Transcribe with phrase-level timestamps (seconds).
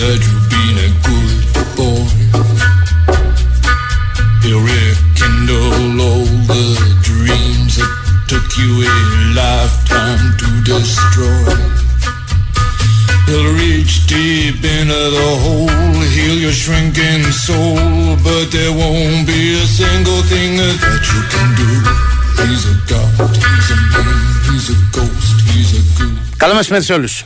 [0.00, 1.38] that you've been a good
[1.78, 2.06] boy.
[4.42, 6.66] He'll rekindle all the
[7.02, 7.92] dreams that
[8.30, 8.96] took you a
[9.34, 11.54] lifetime to destroy.
[13.26, 19.66] He'll reach deep into the hole, heal your shrinking soul, but there won't be a
[19.66, 20.78] single thing that
[21.10, 21.70] you can do.
[22.46, 26.18] He's a god, he's a man, he's a ghost, he's a good.
[26.36, 27.24] Καλό μεσημέρι σε όλους.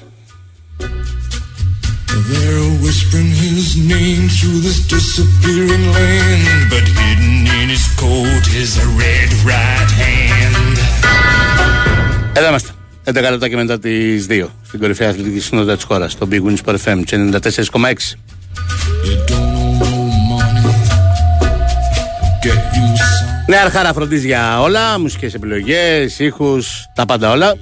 [3.75, 9.91] His name through this disappearing land, but hidden in his coat is a red right
[10.03, 10.77] hand.
[12.33, 12.69] Εδώ είμαστε.
[13.03, 16.57] 11 λεπτά και μετά τις 2 στην κορυφαία αθλητική συνότητα της χώρας, στο Big Wings
[16.65, 18.17] Sport FM 94,6.
[19.03, 19.97] You don't know
[20.29, 20.65] money,
[22.43, 23.45] get you some.
[23.47, 27.53] Ναι, αρχάρα φροντίζει για όλα, μουσικές επιλογές, ήχους, τα πάντα όλα.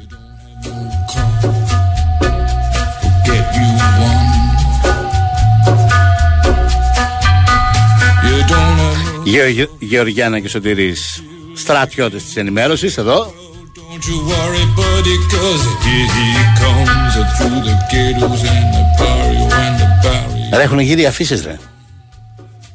[9.38, 11.24] Γεω- Γεωργιάννα και Σωτηρής,
[11.56, 13.34] στρατιώτες της ενημέρωσης εδώ.
[13.76, 16.28] Don't you worry, buddy, cause here he
[16.62, 20.56] comes through the ghettos and the barrio and the barrio.
[20.58, 21.60] Ρε, έχουν γύρει αφήσεις, ρε.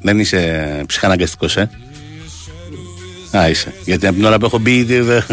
[0.01, 1.69] Δεν είσαι ψυχαναγκαστικός, ε.
[3.37, 3.73] Α, είσαι.
[3.85, 4.87] Γιατί από την ώρα που έχω μπει.
[4.89, 5.23] ε,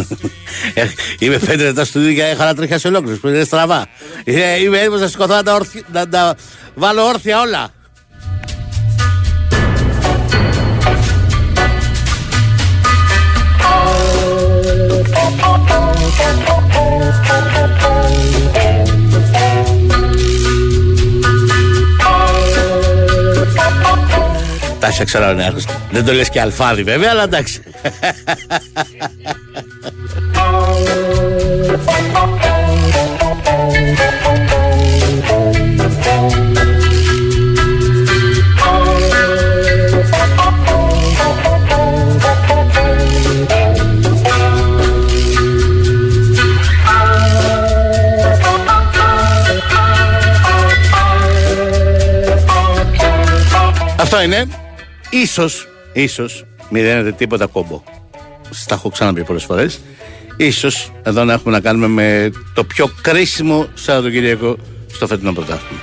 [0.74, 0.86] ε,
[1.18, 3.18] Είμαι πέντε λεπτά στο ίδιο και είχα να τρέχει ολόκληρος.
[3.18, 3.86] Που είναι στραβά.
[4.24, 6.36] Ε, Είμαι έτοιμος να σηκωθώ να τα, όρθια- να τα
[6.74, 7.70] βάλω όρθια όλα.
[24.78, 25.64] Τα ξέρω, ναι, άρχος.
[25.90, 27.62] Δεν το λες και αλφάδι βέβαια, αλλά εντάξει.
[54.16, 54.46] Αυτό είναι.
[55.10, 57.82] Ίσως, ίσως, μην δίνετε τίποτα κόμπο.
[58.50, 59.80] Στα έχω ξαναπεί πολλές φορές.
[60.36, 64.56] Ίσως εδώ να έχουμε να κάνουμε με το πιο κρίσιμο Σαββατοκύριακο
[64.92, 65.80] στο φετινό πρωτάθλημα.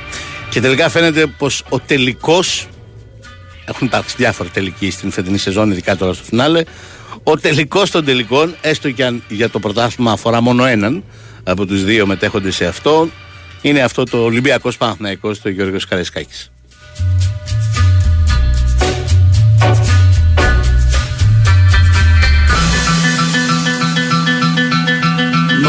[0.49, 2.67] Και τελικά φαίνεται πως ο τελικός
[3.65, 6.63] έχουν υπάρξει διάφοροι τελικοί στην φετινή σεζόν, ειδικά τώρα στο φινάλε.
[7.23, 11.03] Ο τελικός των τελικών, έστω και αν για το πρωτάθλημα αφορά μόνο έναν
[11.43, 13.09] από τους δύο μετέχοντες σε αυτό,
[13.61, 16.47] είναι αυτό το Ολυμπιακός Παναθηναϊκός του Γιώργος Καρεσκάκη.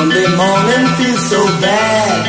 [0.04, 2.22] Monday morning feels so bad.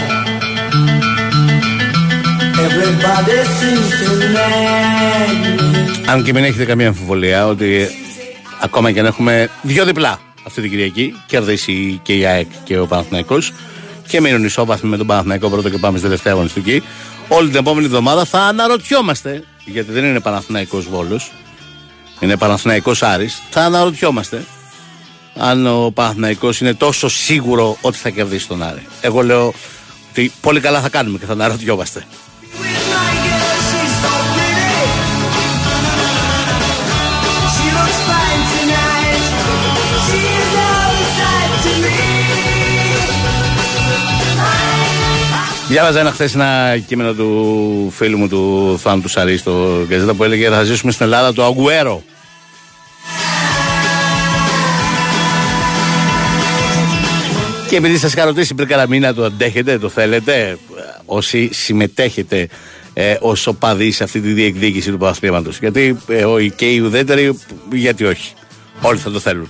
[2.68, 6.09] Everybody seems to nag me.
[6.09, 7.88] Αν και μην έχετε καμία αμφιβολία ότι
[8.62, 12.88] ακόμα και αν έχουμε δύο διπλά αυτή την Κυριακή, κερδίσει και η ΑΕΚ και ο
[12.88, 13.53] Παναθηναϊκός
[14.08, 16.84] και μείνουν ισόβαθμοι με τον Παναθηναϊκό πρώτο και πάμε στη τελευταία αγωνιστική,
[17.28, 21.31] όλη την επόμενη εβδομάδα θα αναρωτιόμαστε, γιατί δεν είναι Παναθηναϊκός Βόλος,
[22.19, 24.46] είναι Παναθηναϊκός Άρης, θα αναρωτιόμαστε
[25.38, 28.85] αν ο Παναθηναϊκός είναι τόσο σίγουρο ότι θα κερδίσει τον Άρη.
[29.01, 29.53] Εγώ λέω
[30.09, 32.06] ότι πολύ καλά θα κάνουμε και θα αναρωτιόμαστε.
[32.06, 34.84] With my girl, she's so pretty.
[37.53, 39.23] She looks fine tonight.
[40.07, 41.96] She's all the sight to me.
[45.67, 50.23] Διάβαζα ένα χθες ένα κείμενο του φίλου μου του Θάνου του Σαρή στο Γκαζέτα που
[50.23, 52.03] έλεγε Θα ζήσουμε στην Ελλάδα το Αγκουέρο.
[57.68, 60.58] Και επειδή σας είχα ρωτήσει πριν κάνα μήνα το αντέχετε, το θέλετε,
[61.06, 62.48] όσοι συμμετέχετε
[62.94, 65.59] ε, ως οπαδοί σε αυτή τη διεκδίκηση του πρωταθλήματος.
[65.59, 67.40] Γιατί ε, ο, και οι ουδέτεροι,
[67.72, 68.34] γιατί όχι.
[68.81, 69.50] Όλοι θα το θέλουν.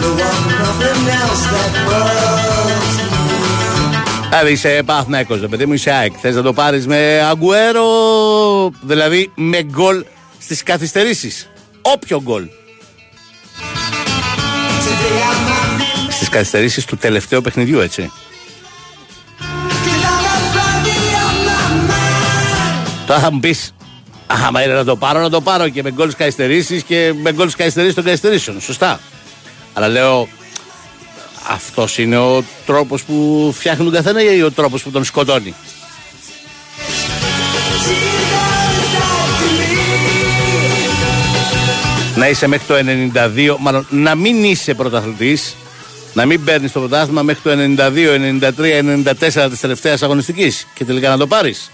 [0.00, 3.26] The one, nothing else that bugs me.
[4.28, 6.12] Δηλαδή είσαι Παναθηναϊκός, ρε παιδί μου, είσαι ΑΕΚ.
[6.20, 7.88] Θες να το πάρεις με Αγκουέρο,
[8.80, 10.04] δηλαδή με γκολ
[10.38, 11.48] στις καθυστερήσεις.
[11.82, 12.44] Όποιο γκολ.
[16.16, 18.10] Today I'm not Στις καθυστερήσεις του τελευταίου παιχνιδιού, έτσι.
[19.38, 23.06] Cause I'm a Friday on my mind.
[23.06, 23.74] Τώρα θα μου πεις,
[24.26, 27.32] άμα είναι να το πάρω, να το πάρω και με γκολ στις καθυστερήσεις και με
[27.32, 28.60] γκολ στις καθυστερήσεις των καθυστερήσεων.
[28.60, 29.00] Σωστά.
[29.72, 30.28] Αλλά λέω,
[31.48, 35.54] αυτός είναι ο τρόπος που φτιάχνει τον καθένα ή ο τρόπος που τον σκοτώνει;
[37.88, 39.76] She's all the sight to me.
[42.16, 42.74] να είσαι μέχρι το
[43.14, 45.56] 92, μάλλον να μην είσαι πρωταθλητής,
[46.16, 51.08] να μην παίρνεις το πρωτάθλημα μέχρι το 92, 93, 94 της τελευταίας αγωνιστικής και τελικά
[51.08, 51.70] να το πάρεις.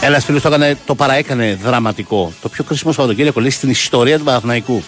[0.00, 2.32] Έλα φίλος το, το παραέκανε δραματικό.
[2.42, 4.82] Το πιο κρίσιμο Σαββατοκύριακο λέει στην ιστορία του Παναθηναϊκού.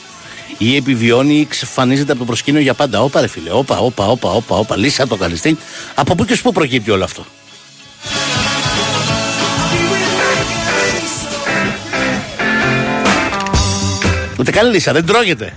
[0.59, 3.03] Ή επιβιώνει ή εξαφανίζεται από το προσκήνιο για πάντα.
[3.03, 4.77] Όπα, ρε φίλε, όπα, όπα, όπα, όπα.
[4.77, 5.59] Λύσα το καλυστή.
[5.95, 7.27] Από πού και σου πού προκύπτει όλο αυτό;
[14.39, 15.53] Ούτε καλή λύσα, δεν τρώγεται.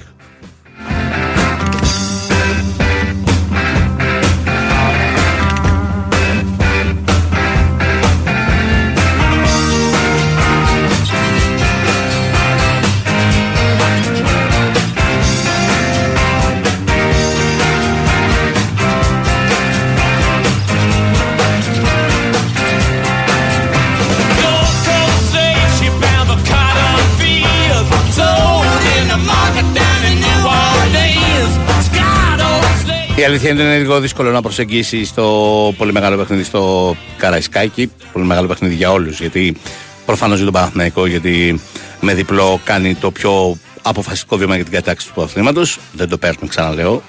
[33.22, 37.92] Η αλήθεια είναι, είναι λίγο δύσκολο να προσεγγίσει στο πολύ μεγάλο παιχνίδι στο Καραϊσκάκι.
[38.14, 39.20] Πολύ μεγάλο παιχνίδι για όλους.
[39.20, 39.58] Γιατί
[40.06, 41.62] προφανώς για τον Παναθηναϊκό, γιατί
[42.00, 45.80] με διπλό κάνει το πιο αποφασιστικό βήμα για την κατάκτηση του πρωταθλήματος.
[45.94, 47.02] Δεν το παίρνουμε, ξαναλέω.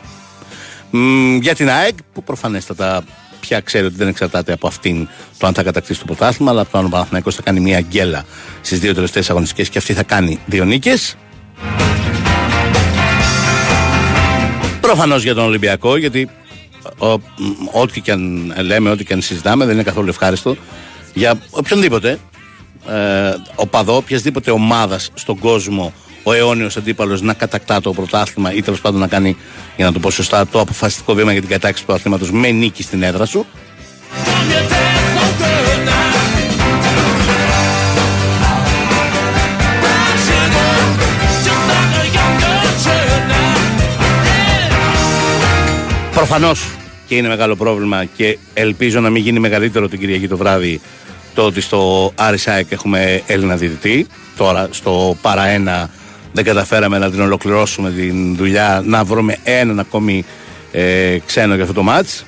[0.91, 3.03] Μ, για την ΑΕΚ, που προφανέστατα
[3.41, 6.71] πια ξέρει ότι δεν εξαρτάται από αυτήν το αν θα κατακτήσει το πρωτάθλημα, αλλά από
[6.71, 8.25] το αν ο Παναθηναϊκός θα κάνει μια γκέλα
[8.61, 11.17] στις δύο τελευταίες αγωνιστικές και αυτή θα κάνει δύο νίκες.
[14.93, 16.29] Προφανώς για τον Ολυμπιακό, γιατί
[16.99, 17.21] ο- μ,
[17.73, 20.57] ό,τι και αν λέμε, ό,τι και αν συζητάμε, δεν είναι καθόλου ευχάριστο
[21.15, 22.19] για οποιονδήποτε
[22.89, 25.93] ε, οπαδό οποιασδήποτε ομάδας στον κόσμο
[26.23, 29.37] ο αιώνιος αντίπαλος να κατακτά το πρωτάθλημα ή τέλος πάντων να κάνει,
[29.77, 32.83] για να το πω σωστά, το αποφασιστικό βήμα για την κατάκτηση του πρωταθλήματο με νίκη
[32.83, 33.47] στην έδρα σου.
[46.23, 46.69] Προφανώς
[47.07, 50.81] και είναι μεγάλο πρόβλημα και ελπίζω να μην γίνει μεγαλύτερο την Κυριακή το βράδυ
[51.35, 54.07] το ότι στο Άρισάικ έχουμε Έλληνα διδυτή.
[54.37, 55.91] Τώρα στο παρά ένα
[56.33, 60.25] δεν καταφέραμε να την ολοκληρώσουμε την δουλειά, να βρούμε έναν ακόμη
[60.73, 62.25] ε, ξένο για αυτό το μάτς.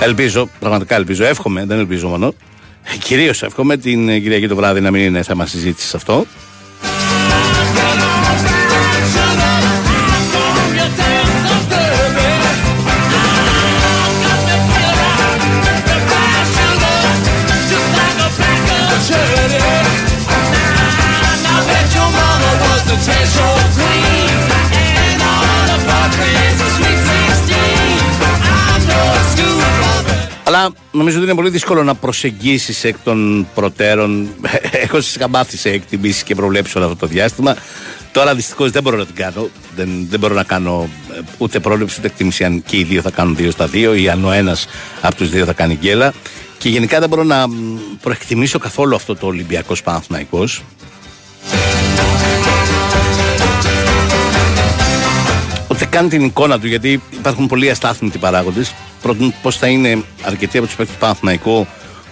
[0.00, 2.34] Ελπίζω, πραγματικά ελπίζω, εύχομαι, δεν ελπίζω μόνο.
[3.02, 6.26] Κυρίως εύχομαι την ε, Κυριακή το βράδυ να μην είναι θέμα συζήτησης αυτό.
[30.60, 30.70] Brother.
[30.70, 34.28] Αλλά νομίζω ότι είναι πολύ δύσκολο να προσεγγίσεις εκ των προτέρων.
[34.84, 37.56] Έχω συσκαμπάθει σε εκτιμήσεις και προβλέψεις όλο αυτό το διάστημα.
[38.12, 39.48] Τώρα δυστυχώς δεν μπορώ να την κάνω.
[39.76, 43.10] Δεν, δεν μπορώ να κάνω ε, ούτε πρόληψη ούτε εκτίμηση αν και οι δύο θα
[43.10, 44.66] κάνουν δύο στα δύο ή αν ο ένας
[45.00, 46.12] από τους δύο θα κάνει γκέλα.
[46.58, 50.62] Και γενικά δεν μπορώ να μ, προεκτιμήσω καθόλου αυτό το Ολυμπιακός Παναθηναϊκός
[55.70, 58.74] ούτε καν την εικόνα του, γιατί υπάρχουν πολλοί αστάθμητοι παράγοντες.
[59.02, 61.66] Πρώτον, πώς θα είναι αρκετοί από τους παίκτες του Παναθηναϊκού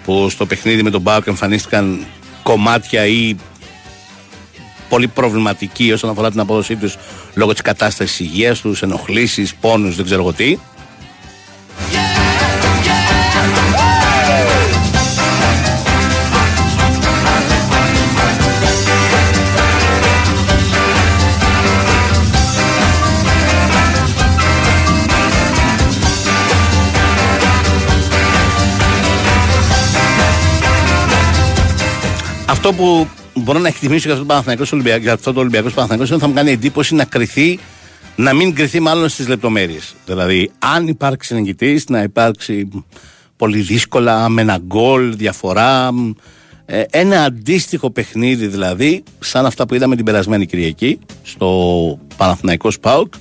[0.04, 2.06] που στο παιχνίδι με τον Μπάουκ εμφανίστηκαν
[2.42, 3.36] κομμάτια ή
[4.88, 6.96] πολύ προβληματικοί όσον αφορά την απόδοσή τους
[7.34, 10.58] λόγω της κατάστασης υγείας τους, ενοχλήσεις, πόνους, δεν ξέρω εγώ τι.
[32.58, 36.08] Αυτό που μπορώ να εκτιμήσω για αυτό το Παναθηναϊκός Ολυμπιακό, για αυτό το Ολυμπιακός Παναθηναϊκός
[36.08, 37.58] είναι ότι θα μου κάνει εντύπωση να κρυθεί,
[38.16, 39.94] να μην κρυθεί μάλλον στις λεπτομέρειες.
[40.06, 42.68] Δηλαδή, αν υπάρξει νικητής, να υπάρξει
[43.36, 45.90] πολύ δύσκολα με ένα γκολ, διαφορά.
[46.66, 53.12] ε, ένα αντίστοιχο παιχνίδι δηλαδή, σαν αυτά που είδαμε την περασμένη Κυριακή στο Παναθηναϊκός ΣΠΑΟΚ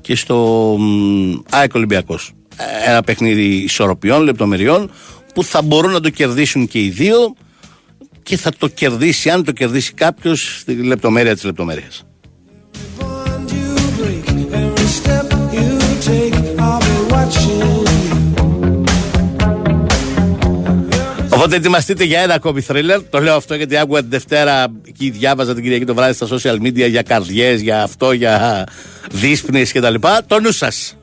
[0.00, 0.36] και στο
[0.78, 2.32] μ, ΑΕΚ Ολυμπιακός.
[2.56, 4.90] Ε, Ένα παιχνίδι ισορροπιών, λεπτομεριών
[5.34, 7.34] που θα μπορούν να το κερδίσουν και οι δύο
[8.28, 12.04] και θα το κερδίσει, αν το κερδίσει κάποιος, στη λεπτομέρεια της λεπτομέρειας.
[12.98, 14.26] bond you break,
[14.62, 15.70] every step you
[16.08, 17.78] take, I'll be watching you.
[21.30, 23.02] Οπότε ετοιμαστείτε για ένα ακόμη θρίλερ.
[23.02, 24.66] Το λέω αυτό γιατί άκουγα την Δευτέρα
[24.98, 28.66] και διάβαζα την Κυριακή το βράδυ στα social media για καρδιές, για αυτό, για
[29.10, 29.94] δύσπνες κτλ.
[30.26, 30.96] Το νου σας.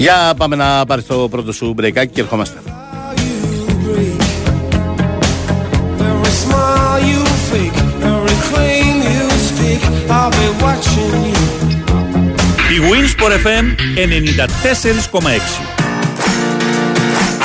[0.00, 2.58] Για πάμε να πάρει το πρώτο σου μπρεκάκι και ερχόμαστε.
[3.16, 3.34] you
[3.84, 4.20] break.
[6.10, 7.78] Every smile you fake,
[8.12, 9.80] every claim you speak,
[10.16, 11.40] I'll be watching you.
[12.74, 13.66] Η Winsport FM
[13.96, 15.80] 94,6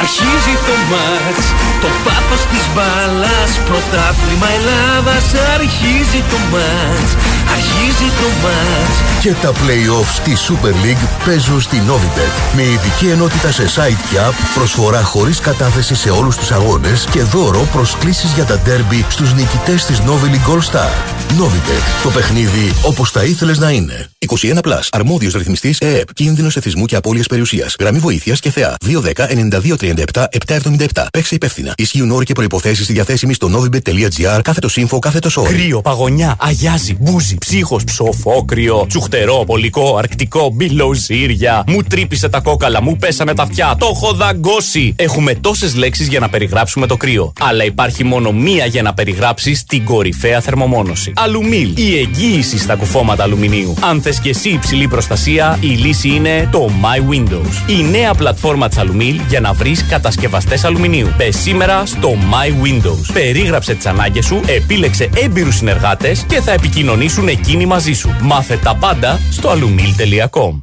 [0.01, 1.45] Αρχίζει το μάτς,
[1.81, 7.11] το πάθος της μπάλας Πρωτάθλημα Ελλάδας Αρχίζει το μάτς,
[7.51, 12.55] αρχίζει το μάτς Και τα play-offs στη Super League παίζουν στη Novibet.
[12.55, 17.21] Με ειδική ενότητα σε site και app, προσφορά χωρίς κατάθεση σε όλους τους αγώνες και
[17.21, 20.91] δώρο προσκλήσεις για τα derby στους νικητές της Novi League All Star.
[21.39, 22.03] Novibet.
[22.03, 24.09] Το παιχνίδι όπως θα ήθελες να είναι.
[24.27, 24.87] 21 Plus.
[24.91, 26.13] Αρμόδιος ρυθμιστής ΕΕΠ.
[26.13, 27.75] Κίνδυνος εθισμού και απώλειας περιουσίας.
[27.79, 28.75] Γραμμή βοήθειας και θεά.
[28.79, 31.05] 210 9237 777.
[31.11, 31.73] Παίξε υπεύθυνα.
[31.77, 35.53] Ισχύουν όροι και προϋποθέσεις στη διαθέσιμη στο novibet.gr κάθετος info κάθετος όρι.
[35.53, 41.63] Κρύο, παγωνιά, αγιάζει, μπούζι, ψύχος, ψοφόκρυο, τσουχτερό, πολικό, αρκτικό, μπιλοζύρια.
[41.67, 44.93] Μου τρύπησε τα κόκαλα, μου πέσανε τα αυτιά, το έχω δαγκώσει.
[44.97, 47.33] Έχουμε τόσες λέξεις για να περιγράψουμε το κρύο.
[47.39, 51.13] Αλλά υπάρχει μόνο μία για να περιγράψεις την κορυφαία θερμομόνωση.
[51.15, 53.73] Αλουμίλ, η εγγύηση στα κουφώματα αλουμινίου.
[53.79, 57.69] Αν θες και εσύ υψηλή προστασία, η λύση είναι το My Windows.
[57.79, 61.13] Η νέα πλατφόρμα της Αλουμίλ για να βρεις κατασκευαστές αλουμινίου.
[61.17, 63.13] Μπε σήμερα στο My Windows.
[63.13, 68.15] Περίγραψε τις ανάγκες σου, επίλεξε έμπειρους συνεργάτες και θα επικοινωνήσουν εκείνοι μαζί σου.
[68.21, 70.61] Μάθε τα πάντα στο alumil.com.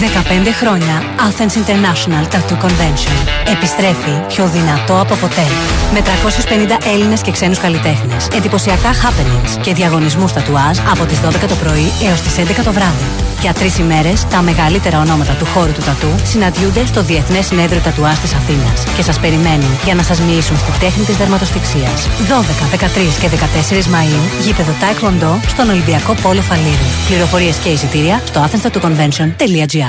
[0.00, 3.16] 15 χρόνια Athens International Tattoo Convention.
[3.52, 5.46] Επιστρέφει πιο δυνατό από ποτέ.
[5.92, 8.28] Με 350 Έλληνες και ξένους καλλιτέχνες.
[8.34, 13.06] Εντυπωσιακά happenings και διαγωνισμούς τατουάζ από τις 12 το πρωί έως τις 11 το βράδυ.
[13.40, 18.16] Για τρεις ημέρες, τα μεγαλύτερα ονόματα του χώρου του τατού συναντιούνται στο Διεθνές Συνέδριο Τατουάζ
[18.18, 22.08] της Αθήνας και σας περιμένουν για να σας μοιήσουν στη τέχνη της δερματοσφυξίας.
[22.28, 26.88] 12, 13 και 14 Μαΐου, γήπεδο Taekwondo στον Ολυμπιακό Πόλο Φαλήρου.
[27.08, 29.83] Πληροφορίες και εισιτήρια στο athenstatoconvention.gr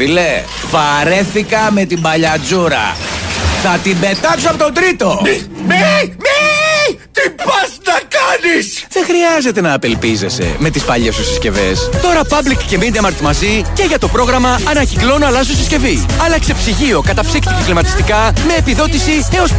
[0.00, 2.96] Φίλε, βαρέθηκα με την παλιατζούρα.
[3.62, 5.20] Θα την πετάξω από τον τρίτο.
[5.22, 5.46] Μη!
[5.66, 6.39] Μη!
[7.12, 8.86] Τι πας να κάνεις!
[8.88, 11.88] Δεν χρειάζεται να απελπίζεσαι με τις παλιές σου συσκευές.
[12.02, 16.06] Τώρα Public και MediaMarkt μαζί και για το πρόγραμμα Ανακυκλώνω αλλάζω συσκευή.
[16.24, 19.50] Άλλαξε ψυγείο καταψύκτη και κλιματιστικά με επιδότηση έως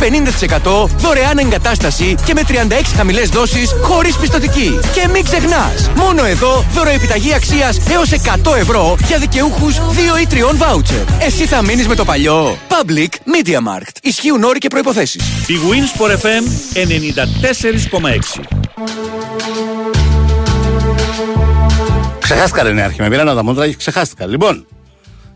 [0.63, 2.53] 50% δωρεάν εγκατάσταση και με 36
[2.95, 4.79] χαμηλές δόσεις χωρίς πιστοτική.
[4.93, 10.55] Και μην ξεχνάς, μόνο εδώ δωροεπιταγή αξίας έως 100 ευρώ για δικαιούχους 2 ή 3
[10.55, 11.03] βάουτσερ.
[11.19, 12.57] Εσύ θα μείνεις με το παλιό.
[12.67, 13.95] Public MediaMarkt.
[14.01, 15.23] Ισχύουν όροι και προϋποθέσεις.
[15.47, 16.43] Η Winsport FM
[17.41, 18.41] 94,6
[22.19, 24.25] Ξεχάστηκα ρε νεάρχη, με πήραν τα μούτρα και ξεχάστηκα.
[24.25, 24.65] Λοιπόν,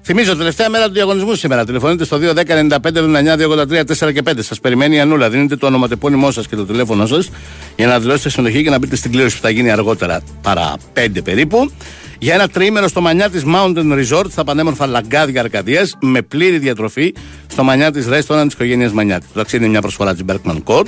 [0.02, 1.66] θυμίζω τελευταία μέρα του διαγωνισμού σήμερα.
[1.66, 4.32] Τηλεφωνείτε στο 210 95 79 4 και 5.
[4.40, 5.30] Σας περιμένει η Ανούλα.
[5.30, 7.30] Δίνετε το ονοματεπώνυμό σας και το τηλέφωνο σας
[7.76, 11.22] για να δηλώσετε συμμετοχή και να μπείτε στην κλήρωση που θα γίνει αργότερα παρά 5
[11.24, 11.72] περίπου.
[12.20, 17.14] Για ένα τριήμερο στο μανιά της Mountain Resort στα πανέμορφα λαγκάδια Αρκαδίας με πλήρη διατροφή
[17.48, 19.28] στο μανιά της Restaurant της οικογένειας Μανιάτης.
[19.34, 20.88] Το ταξίδι είναι μια προσφορά της Berkman Court.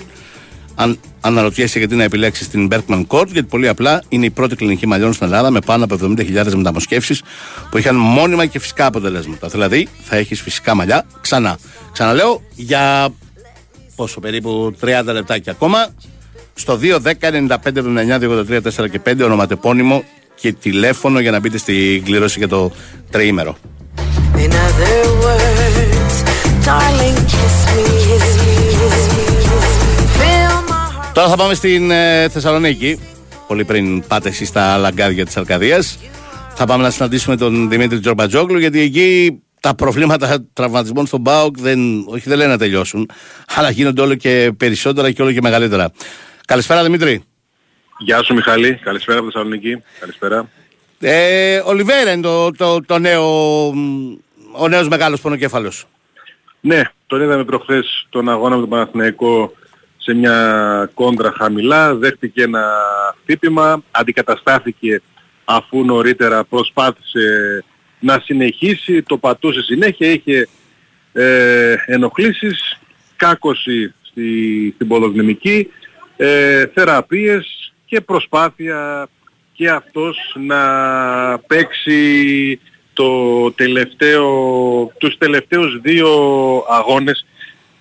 [0.80, 4.88] Αν αναρωτιέσαι γιατί να επιλέξεις την Berkman Court, γιατί πολύ απλά είναι η πρώτη κλινική
[4.88, 7.22] μαλλιών στην Ελλάδα με πάνω από 70.000 μεταμοσχεύσεις
[7.72, 9.48] που είχαν μόνιμα και φυσικά αποτελέσματα.
[9.48, 11.58] Δηλαδή θα έχεις φυσικά μαλλιά ξανά.
[11.92, 13.10] Ξαναλέω για
[13.96, 15.88] πόσο περίπου 30 λεπτάκια ακόμα
[16.54, 20.04] στο 2, 10, 95, 79, 283, 4 και 5 ονοματεπώνυμο
[20.36, 22.72] και τηλέφωνο για να μπείτε στην κλήρωση για το
[23.10, 23.58] τριήμερο.
[24.44, 26.16] In other words,
[26.66, 27.97] darling, kiss me.
[31.18, 33.00] Τώρα θα πάμε στην ε, Θεσσαλονίκη.
[33.48, 35.84] Πολύ πριν πάτε εσείς στα λαγκάδια της Αρκαδία.
[36.56, 41.80] Θα πάμε να συναντήσουμε τον Δημήτρη Τζορμπατζόγλου γιατί εκεί τα προβλήματα τραυματισμών στον ΠΑΟΚ δεν,
[42.08, 43.10] όχι δεν λένε να τελειώσουν,
[43.56, 45.92] αλλά γίνονται όλο και περισσότερα και όλο και μεγαλύτερα.
[46.46, 47.24] Καλησπέρα Δημήτρη.
[47.98, 49.82] Γεια σου Μιχάλη, καλησπέρα από Θεσσαλονίκη.
[50.00, 50.50] Καλησπέρα.
[51.00, 53.26] Ε, Ολιβέρα είναι το, το, το νέο,
[53.74, 54.14] μ,
[54.52, 55.86] ο νέος μεγάλος πονοκέφαλος.
[56.62, 59.52] Ναι, τον είδαμε προχθές τον αγώνα με τον Παναθηναϊκό
[60.08, 62.74] σε μια κόντρα χαμηλά, δέχτηκε ένα
[63.22, 65.02] χτύπημα, αντικαταστάθηκε
[65.46, 67.64] αφού νωρίτερα προσπάθησε
[68.00, 70.48] να συνεχίσει, το πατούσε συνέχεια, είχε
[71.14, 72.80] ε, ενοχλήσεις,
[73.16, 75.72] κάκωση στη, στην ποδοσμημική,
[76.18, 79.08] ε, θεραπείες και προσπάθεια
[79.54, 80.62] και αυτός να
[81.40, 82.60] παίξει
[82.94, 84.26] το τελευταίο,
[84.98, 86.10] τους τελευταίους δύο
[86.70, 87.26] αγώνες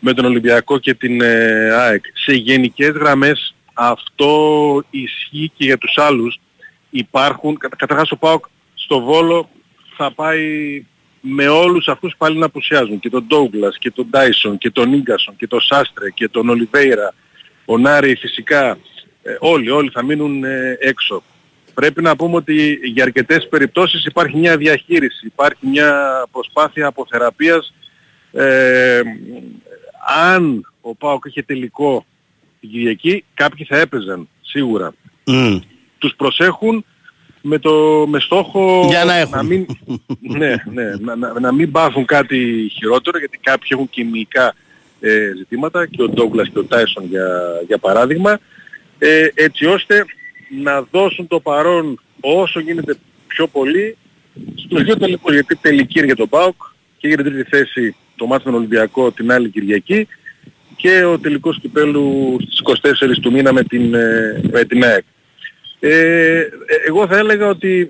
[0.00, 2.04] με τον Ολυμπιακό και την ε, ΑΕΚ.
[2.14, 6.40] Σε γενικές γραμμές αυτό ισχύει και για τους άλλους.
[6.90, 9.48] Υπάρχουν, κατα- καταρχάς ο ΠΑΟΚ στο Βόλο
[9.96, 10.84] θα πάει
[11.20, 13.00] με όλους αυτούς πάλι να απουσιάζουν.
[13.00, 17.14] Και τον Ντόγκλας και τον Ντάισον και τον Ίγκασον και τον Σάστρε και τον Ολιβέιρα,
[17.64, 18.78] ο Νάρη φυσικά,
[19.22, 21.22] ε, όλοι, όλοι θα μείνουν ε, έξω.
[21.74, 27.74] πρέπει να πούμε ότι για αρκετές περιπτώσεις υπάρχει μια διαχείριση, υπάρχει μια προσπάθεια αποθεραπείας.
[28.32, 29.00] Ε,
[30.06, 32.06] αν ο ΠΑΟΚ είχε τελικό
[32.60, 34.94] την Κυριακή, κάποιοι θα έπαιζαν, σίγουρα.
[35.25, 35.58] Μμ.
[35.98, 36.84] Τους προσέχουν
[37.40, 39.46] με, το, με στόχο Για να έχουν.
[39.46, 39.66] μην,
[40.20, 44.54] ναι, ναι, να, να, να μην πάθουν κάτι χειρότερο, γιατί κάποιοι έχουν κοινικά
[45.00, 47.28] ε, ζητήματα, και ο Ντόγκλας και ο Τάισον για,
[47.66, 48.38] για παράδειγμα,
[48.98, 50.04] ε, έτσι ώστε
[50.62, 52.96] να δώσουν το παρόν όσο γίνεται
[53.26, 53.96] πιο πολύ
[54.56, 56.62] στους δύο τελικούς, γιατί τελική είναι για τον ΠΑΟΚ
[56.98, 60.08] και για την τρίτη θέση το μάτι με τον Ολυμπιακό την άλλη Κυριακή
[60.76, 65.04] και ο τελικός κυπέλου στις 24 του μήνα με την, ε, με την ΑΕΚ.
[65.80, 66.49] Ε, ε,
[66.87, 67.88] εγώ θα έλεγα ότι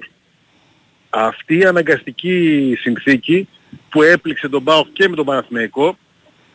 [1.11, 3.49] αυτή η αναγκαστική συνθήκη
[3.89, 5.99] που έπληξε τον ΠΑΟΚ και με τον Παναθηναϊκό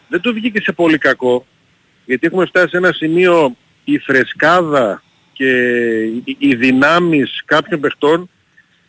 [0.08, 1.46] δεν το βγήκε σε πολύ κακό
[2.06, 5.50] γιατί έχουμε φτάσει σε ένα σημείο η φρεσκάδα και
[6.04, 8.30] οι, οι δυνάμεις κάποιων παιχτών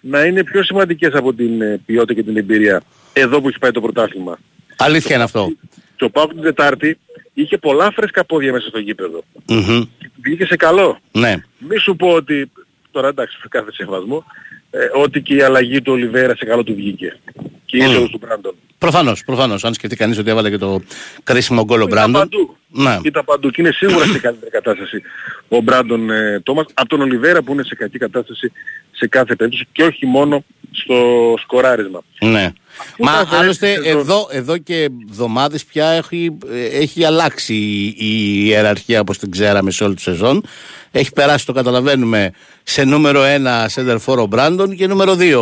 [0.01, 3.71] να είναι πιο σημαντικές από την ε, ποιότητα και την εμπειρία εδώ που έχει πάει
[3.71, 4.39] το πρωτάθλημα.
[4.77, 5.53] Αλήθεια είναι αυτό.
[5.97, 6.99] Και ο Πάουκ την Τετάρτη
[7.35, 9.25] είχε πολλά φρέσκα πόδια μέσα στο γήπεδο.
[9.49, 9.83] Μμμ.
[10.23, 10.99] Βγήκε σε καλό.
[11.13, 11.35] Ναι.
[11.59, 12.51] Μη σου πω ότι,
[12.91, 14.25] τώρα εντάξει με κάθε σεβασμό,
[14.71, 17.19] ε, ότι και η αλλαγή του Ολιβέρα σε καλό του βγήκε.
[17.65, 17.91] Και η Μμ.
[17.91, 18.55] είσοδος του Μπράντον.
[18.83, 19.65] Προφανώς, προφανώς.
[19.65, 20.83] Αν σκεφτεί κανείς ότι έβαλε και το
[21.25, 22.13] κρίσιμο γκολ ο Ήταν Μπράντον.
[22.13, 22.57] παντού.
[22.69, 22.99] Ναι.
[23.03, 25.03] Ήταν παντού και είναι σίγουρα σε καλύτερη κατάσταση
[25.49, 28.53] ο Μπράντον ε, Τόμας από τον Ολιβέρα που είναι σε κακή κατάσταση
[28.91, 30.95] σε κάθε περίπτωση και όχι μόνο στο
[31.43, 32.03] σκοράρισμα.
[32.21, 32.53] Ναι.
[32.97, 37.05] Πού Μα θα βρει άλλωστε τη σεζόν; εδώ, εδώ και εβδομάδες πια έχει, ε, έχει
[37.05, 40.45] αλλάξει η, η ιεραρχία όπως την ξέραμε σε όλη τη σεζόν.
[40.91, 42.31] Έχει περάσει, το καταλαβαίνουμε,
[42.63, 45.35] σε νούμερο 1 Σέντερ Φόρο Μπράντον και νούμερο 2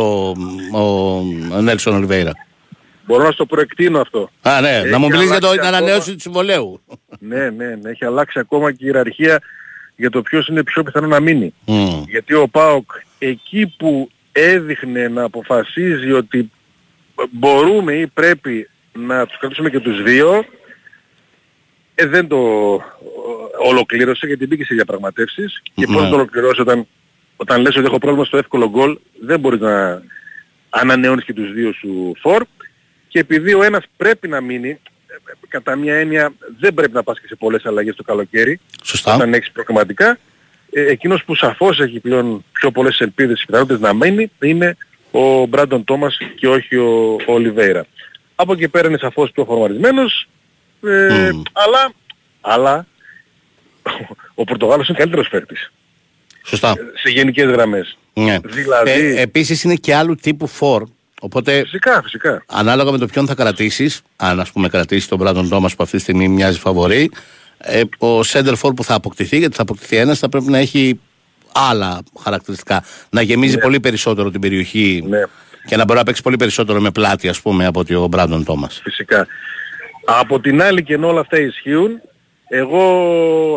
[0.73, 0.79] ο,
[1.57, 2.31] ο Νέλσον Ολιβέηρα.
[3.05, 4.29] Μπορώ να στο προεκτείνω αυτό.
[4.41, 6.81] Α, ναι, Έχει να μου μιλήσεις για το αλλάξει ακόμα- ανανέωση του συμβολέου.
[7.19, 7.89] Ναι, ναι, ναι.
[7.89, 9.39] Έχει αλλάξει ακόμα και η ιεραρχία
[9.95, 11.53] για το ποιος είναι πιο πιθανό να μείνει.
[11.65, 12.03] Μμ.
[12.07, 16.51] Γιατί ο ΠΑΟΚ εκεί που έδειχνε να αποφασίζει ότι
[17.31, 20.45] μπορούμε ή πρέπει να τους κρατήσουμε και τους δύο,
[21.95, 26.09] ε, δεν το ε, ολοκλήρωσε γιατί μπήκε σε διαπραγματεύσεις και πώς Ναι.
[26.09, 26.87] το ολοκληρώσει όταν,
[27.35, 30.01] όταν λες ότι έχω πρόβλημα στο εύκολο γκολ δεν μπορείς να
[30.69, 32.43] ανανεώνεις και τους δύο σου φορ
[33.11, 34.73] και επειδή ο ένας πρέπει να μείνει ε,
[35.13, 39.15] ε, κατά μια έννοια δεν πρέπει να πας και σε πολλές αλλαγές το καλοκαίρι Σωστά.
[39.15, 40.17] όταν έχεις προγραμματικά
[40.71, 44.77] ε, εκείνος που σαφώς έχει πλέον πιο πολλές ελπίδες και πιθανότητες να μένει είναι
[45.11, 47.85] ο Μπράντον Τόμας και όχι ο, ο Ολιβέηρα.
[48.35, 50.27] Από εκεί πέρα είναι σαφώς πιο φορμαρισμένος
[50.83, 51.41] ε, Μμ.
[51.51, 51.91] αλλά,
[52.41, 52.85] αλλά
[54.33, 55.71] ο Πορτογάλος είναι καλύτερος παίκτης
[56.43, 56.73] Σωστά.
[56.93, 57.97] σε γενικές γραμμές.
[58.13, 58.39] Ναι.
[58.43, 60.83] Δηλαδή- Ε, επίσης είναι και άλλου τύπου φορ.
[61.23, 62.43] Οπότε Φυσικά, φυσικά.
[62.47, 65.95] ανάλογα με το ποιον θα κρατήσεις, αν ας πούμε κρατήσεις τον Μπράντον Τόμας που αυτή
[65.95, 67.11] τη στιγμή μοιάζει φαβορή,
[67.57, 70.99] ε, ο Σέντερ Φορ που θα αποκτηθεί, γιατί θα αποκτηθεί ένας, θα πρέπει να έχει
[71.51, 72.83] άλλα χαρακτηριστικά.
[73.09, 75.23] Να γεμίζει πολύ περισσότερο την περιοχή Ναι.
[75.65, 78.43] και να μπορεί να παίξει πολύ περισσότερο με πλάτη, ας πούμε, από ότι ο Μπράντον
[78.45, 78.79] Τόμας.
[78.83, 79.27] Φυσικά.
[80.05, 82.01] Από την άλλη και ενώ όλα αυτά ισχύουν,
[82.49, 82.79] εγώ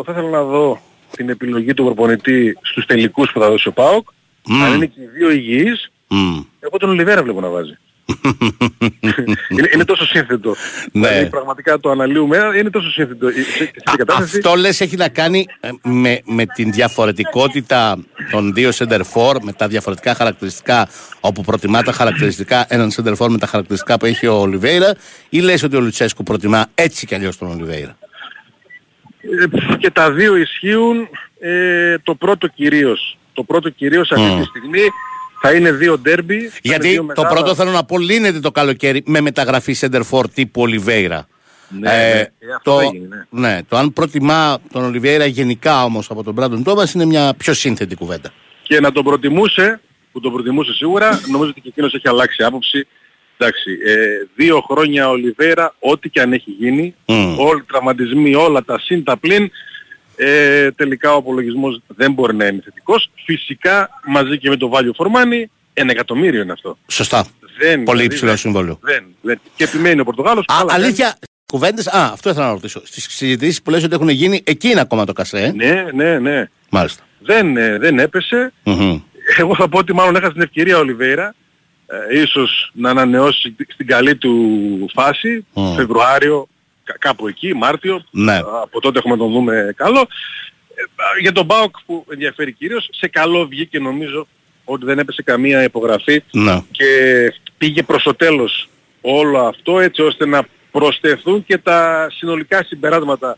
[0.05, 0.81] θα ήθελα να δω
[1.15, 4.07] την επιλογή του προπονητή στους τελικούς που θα δώσει ο ΠΑΟΚ.
[4.47, 4.63] Μμ.
[4.63, 6.39] Αν είναι και οι δύο υγιείς, Μμ.
[6.59, 7.77] εγώ τον Ολιβέρα βλέπω να βάζει.
[9.49, 10.55] είναι, είναι τόσο σύνθετο.
[10.91, 11.07] Ναι.
[11.07, 13.29] Δηλαδή πραγματικά το αναλύουμε, είναι τόσο σύνθετο.
[13.29, 17.97] Σε, σε Α, κατάσταση, Αυτό λες έχει να κάνει ε, με, με την διαφορετικότητα
[18.31, 20.87] των δύο center for, με τα διαφορετικά χαρακτηριστικά,
[21.19, 24.95] όπου προτιμά τα χαρακτηριστικά έναν center for με τα χαρακτηριστικά που έχει ο Ολιβέηρα,
[25.29, 27.97] ή λες ότι ο Λουτσέσκου προτιμά έτσι κι αλλιώς τον Ολιβέηρα;
[29.21, 31.07] ε, και τα δύο ισχύουν.
[31.39, 33.17] Ε, το πρώτο κυρίως.
[33.33, 34.39] Το πρώτο κυρίως αυτή Μμ.
[34.39, 34.81] τη στιγμή
[35.47, 36.35] θα είναι δύο ντέρμπι.
[36.37, 39.75] θα είναι Γιατί δύο το μεγάλα- πρώτο θέλω να πω λύνεται το καλοκαίρι με μεταγραφή
[39.79, 41.27] center for τύπου Ολιβέηρα.
[41.79, 42.19] Ναι, ναι.
[42.19, 43.47] Ε, αυτό το, θα γίνει, ναι.
[43.49, 47.53] ναι, το αν προτιμά τον Ολιβέηρα γενικά όμως από τον Μπράντον Τόμας είναι μια πιο
[47.53, 48.29] σύνθετη κουβέντα.
[48.63, 49.79] και να τον προτιμούσε,
[50.11, 52.87] που τον προτιμούσε σίγουρα, νομίζω ότι και εκείνος έχει αλλάξει άποψη.
[53.37, 53.95] Εντάξει, ε,
[54.35, 57.39] δύο χρόνια ο Ολιβέρα, ό,τι και αν έχει γίνει, Μμ.
[57.39, 59.51] όλοι οι τραυματισμοί, όλα τα συν, τα πλην,
[60.15, 63.09] ε, τελικά ο απολογισμός δεν μπορεί να είναι θετικός.
[63.25, 66.77] Φυσικά μαζί και με το value for money, ένα εκατομμύριο είναι αυτό.
[66.87, 67.25] Σωστά.
[67.57, 68.79] Δεν, Πολύ δηλαδή, υψηλό δεν- συμβόλαιο.
[68.81, 69.39] Δεν, δεν.
[69.55, 70.45] Και επιμένει ο Πορτογάλος.
[70.47, 72.81] Α, αλλά δεν- αλήθεια, κουβέντες, α, αυτό ήθελα να ρωτήσω.
[72.85, 75.39] Στις συζητήσεις που λες ότι έχουν γίνει, εκεί είναι ακόμα το κασέ.
[75.39, 76.49] ε; Ναι, ναι, ναι.
[76.69, 77.03] Μάλιστα.
[77.19, 78.53] Δεν, ε, δεν έπεσε.
[78.63, 78.99] Μμμ.
[79.37, 81.35] Εγώ θα πω ότι μάλλον έχασε την ευκαιρία ο Ολιβέηρα
[82.11, 85.75] ε, ίσως να ανανεώσει στην καλή του φάση, Μμ.
[85.75, 86.47] Φεβρουάριο, κα-
[86.99, 88.37] κάπου εκεί, Μάρτιο, Ναι.
[88.37, 89.99] από τότε έχουμε να τον δούμε καλό.
[90.75, 94.27] Ε, για τον Μπάουκ που ενδιαφέρει κυρίως, σε καλό βγήκε νομίζω
[94.63, 96.61] ότι δεν έπεσε καμία υπογραφή Ναι.
[96.71, 96.87] και
[97.57, 98.69] πήγε προς το τέλος
[99.01, 103.37] όλο αυτό έτσι ώστε να προσθεθούν και τα συνολικά συμπεράσματα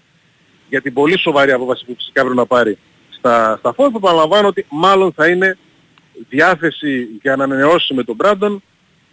[0.69, 2.77] για την πολύ σοβαρή απόφαση που φυσικά πρέπει να πάρει
[3.09, 5.57] στα, στα φόρμα που παραλαμβάνω ότι μάλλον θα είναι
[6.29, 8.63] διάθεση για να ανανεώσει με τον Μπράντον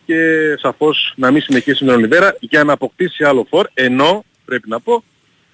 [0.07, 0.17] και
[0.61, 4.81] σαφώς να μην συνεχίσει με τον Ολιβέρα για να αποκτήσει άλλο φορ, ενώ πρέπει να
[4.81, 5.05] πω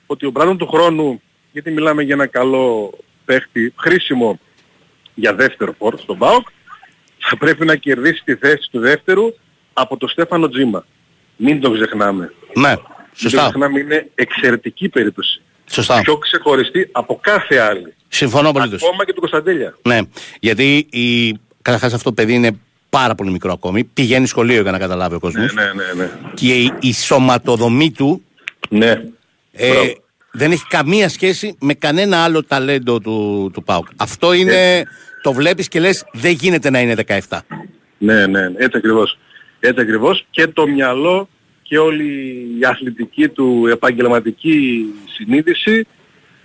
[0.06, 2.92] ότι ο Μπράντον του χρόνου, γιατί μιλάμε για ένα καλό
[3.24, 4.38] παίχτη, χρήσιμο
[5.14, 6.48] για δεύτερο φορ στον ΠΑΟΚ,
[7.18, 9.34] θα πρέπει να κερδίσει τη θέση του δεύτερου
[9.72, 10.86] από τον Στέφανο Τζίμα.
[11.36, 12.32] Μην το ξεχνάμε.
[12.54, 12.82] Ναι, Μην το
[13.14, 13.42] σωστά.
[13.42, 15.42] ξεχνάμε, είναι εξαιρετική περίπτωση.
[15.70, 16.00] Σωστά.
[16.00, 17.94] Πιο ξεχωριστή από κάθε άλλη.
[18.08, 18.74] Συμφωνώ πολύ.
[18.74, 19.78] Ακόμα και του Κωνσταντέλια.
[19.82, 19.98] Ναι,
[20.40, 21.32] γιατί η...
[21.62, 22.58] καταρχάς αυτό το παιδί είναι
[22.90, 23.84] πάρα πολύ μικρό ακόμη.
[23.84, 25.52] Πηγαίνει σχολείο για να καταλάβει ο κόσμος.
[25.54, 26.02] Ναι, ναι, ναι.
[26.02, 26.10] ναι.
[26.34, 28.22] Και η, η σωματοδομή του
[28.68, 28.90] Ναι.
[29.52, 29.92] ε, Μπράβο.
[30.32, 33.86] δεν έχει καμία σχέση με κανένα άλλο ταλέντο του, του ΠΑΟΚ.
[33.96, 34.82] Αυτό είναι.
[35.22, 36.94] Το βλέπεις και λες, δεν γίνεται να είναι
[37.28, 37.38] 17.
[37.98, 39.18] Ναι, ναι, ναι, έτσι ακριβώς.
[39.60, 41.28] Έτσι ακριβώς και το μυαλό
[41.62, 42.04] και όλη
[42.60, 44.84] η αθλητική του επαγγελματική
[45.16, 45.86] συνείδηση,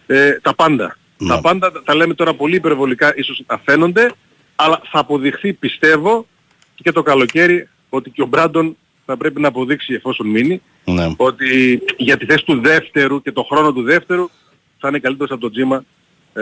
[0.08, 0.98] ε, τα πάντα.
[1.18, 1.28] Ναι.
[1.30, 4.12] Τα πάντα τα- τα λέμε τώρα πολύ υπερβολικά, ίσως να φαίνονται,
[4.56, 6.28] αλλά θα αποδειχθεί πιστεύω
[6.76, 11.14] και το καλοκαίρι ότι και ο Μπράντον θα πρέπει να αποδείξει εφόσον μείνει Ναι.
[11.18, 14.30] ότι για τη θέση του δεύτερου και το χρόνο του δεύτερου
[14.80, 15.84] θα είναι καλύτερος από τον Τζίμα
[16.34, 16.42] ε,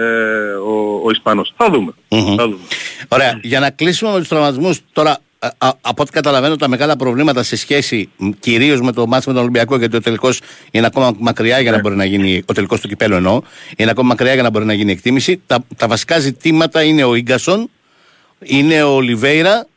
[0.53, 1.53] ο, ο Ισπανός.
[1.57, 1.93] Θα δούμε.
[2.09, 2.35] Μμμ.
[2.35, 2.63] Θα δούμε.
[3.07, 3.39] Ωραία.
[3.41, 7.43] Για να κλείσουμε με τους τραυματισμούς, τώρα α, α, από ό,τι καταλαβαίνω, τα μεγάλα προβλήματα
[7.43, 10.41] σε σχέση κυρίως με το ματς με τον Ολυμπιακό, γιατί ο τελικός
[10.71, 12.43] είναι ακόμα μακριά για να μπορεί να γίνει.
[12.45, 13.41] Ο τελικός του κυπέλου εννοώ.
[13.77, 15.41] Είναι ακόμα μακριά για να μπορεί να γίνει εκτίμηση.
[15.47, 17.69] Τα, τα βασικά ζητήματα είναι ο Γκασον,
[18.39, 19.67] είναι ο Ολιβέιρα.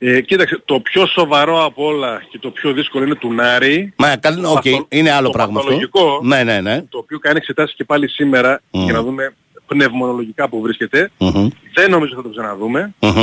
[0.00, 3.92] Ε, κοίταξε, το πιο σοβαρό από όλα και το πιο δύσκολο είναι του Νάρεϊ.
[3.96, 5.70] Μα καλ- οκ, παθο- είναι άλλο το πράγμα αυτό.
[5.70, 6.20] παθολογικό.
[6.24, 6.82] Ναι, ναι, ναι.
[6.88, 8.84] Το οποίο κάνει εξετάσεις και πάλι σήμερα Μμμ.
[8.84, 9.34] για να δούμε
[9.66, 11.10] πνευμονολογικά που βρίσκεται.
[11.18, 12.94] Μμμ, Δεν νομίζω θα το ξαναδούμε.
[13.00, 13.18] μμμ.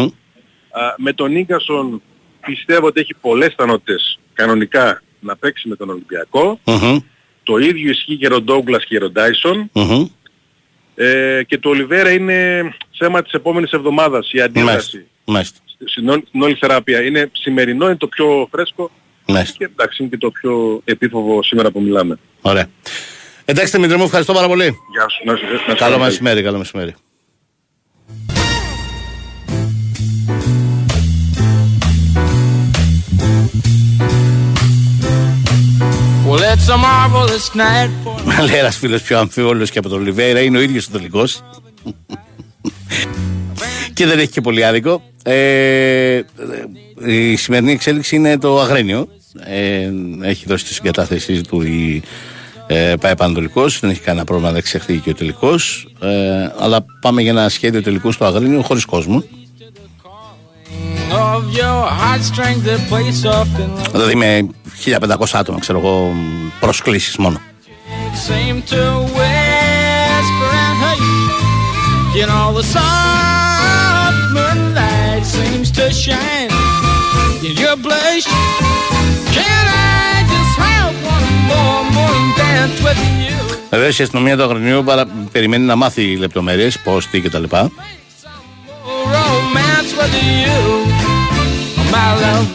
[0.71, 2.01] Α, με τον Ίγκασον
[2.45, 6.59] πιστεύω ότι έχει πολλές πιθανότητες κανονικά να παίξει με τον Ολυμπιακό.
[6.65, 6.97] Μμμ,
[7.43, 9.69] Το ίδιο ισχύει και για τον Ντόγκλας και για τον Ντάισον.
[9.73, 10.05] μμμ.
[10.95, 14.59] Ε, και το Ολιβέρα είναι θέμα της επόμενης εβδομάδας η Μάλιστα.
[14.61, 15.59] αντίδραση Μάλιστα.
[15.85, 17.01] Στην όλη, στην όλη θεραπεία.
[17.03, 18.91] Είναι σημερινό, είναι το πιο φρέσκο
[19.27, 19.55] Μάλιστα.
[19.57, 22.19] και εντάξει είναι και το πιο επίφοβο σήμερα που μιλάμε.
[22.41, 22.67] Ωραία.
[23.45, 24.63] Εντάξει, Δημήτρη μου, ευχαριστώ πάρα πολύ.
[24.63, 25.21] Γεια σου.
[25.25, 26.95] Να, σου- να, σου Καλό κάνω μεσημέρι, καλό μεσημέρι.
[36.27, 40.39] Well, it's a marvelous night for Λέει ένας φίλος πιο αμφίβολος και από τον Λιβέιρα,
[40.41, 41.43] είναι ο ίδιος ο τελικός.
[43.93, 45.01] Και δεν έχει και πολύ άδικο.
[45.23, 46.21] Ε,
[47.05, 49.07] η σημερινή εξέλιξη είναι το Αγρίνιο.
[49.45, 52.03] Ε, έχει δώσει τη συγκατάθεσή του η
[52.67, 55.87] ε, πάει Πανατολικός, δεν έχει κανένα πρόβλημα να εξεχθεί και ο τελικός.
[56.01, 56.07] Ε,
[56.59, 59.23] αλλά πάμε για ένα σχέδιο τελικού στο Αγρίνιο χωρίς κόσμο.
[61.11, 64.47] of your heartstrings that play soft and Δηλαδή με
[64.85, 66.15] 1500 άτομα, ξέρω εγώ,
[66.59, 67.41] προσκλήσεις μόνο.
[72.19, 76.49] You know the soft moonlight seems to shine
[77.47, 78.25] in your blush.
[79.37, 83.35] Can I just have one more morning dance with you?
[83.69, 85.05] Βεβαίω η αστυνομία του Αγρινίου παρα...
[85.31, 87.43] περιμένει να μάθει λεπτομέρειε, πώ, τι κτλ.
[87.43, 87.69] More
[89.17, 90.57] romance with you,
[91.93, 92.47] my love.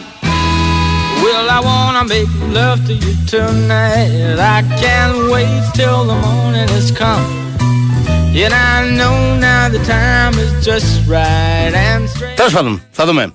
[1.23, 4.39] Well, I wanna make love to you tonight.
[4.57, 7.40] I can't wait till the morning has come.
[12.35, 13.33] Τέλος πάντων, θα δούμε.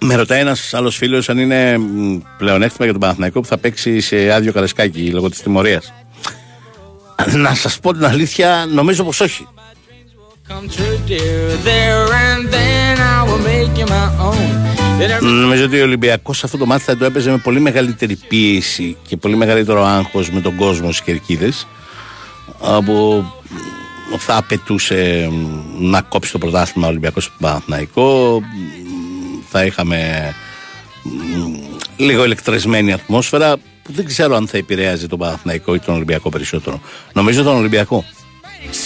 [0.00, 4.00] Με ρωτάει ένας άλλος φίλος αν είναι μ, πλεονέκτημα για τον Παναθηναϊκό που θα παίξει
[4.00, 5.92] σε άδειο καρεσκάκι λόγω της τιμωρίας.
[7.32, 9.46] Να σας πω την αλήθεια, νομίζω πως όχι.
[10.48, 11.42] Come true, dear.
[11.68, 14.50] There and then I will make you my own.
[15.00, 18.16] Yet every Νομίζω ότι ο Ολυμπιακός αυτό το μάτι θα το έπαιζε με πολύ μεγαλύτερη
[18.28, 21.66] πίεση και πολύ μεγαλύτερο άγχος με τον κόσμο στις κερκίδες
[22.62, 23.24] από
[24.18, 28.40] θα απαιτούσε μ, να κόψει το πρωτάθλημα ο Ολυμπιακός από τον Παναθηναϊκό.
[28.40, 28.44] Μ,
[29.50, 30.32] θα είχαμε
[31.02, 31.54] μ,
[31.96, 36.80] λίγο ηλεκτρισμένη ατμόσφαιρα που δεν ξέρω αν θα επηρέαζε τον Παναθηναϊκό ή τον Ολυμπιακό περισσότερο.
[37.12, 38.04] Νομίζω τον Ολυμπιακό.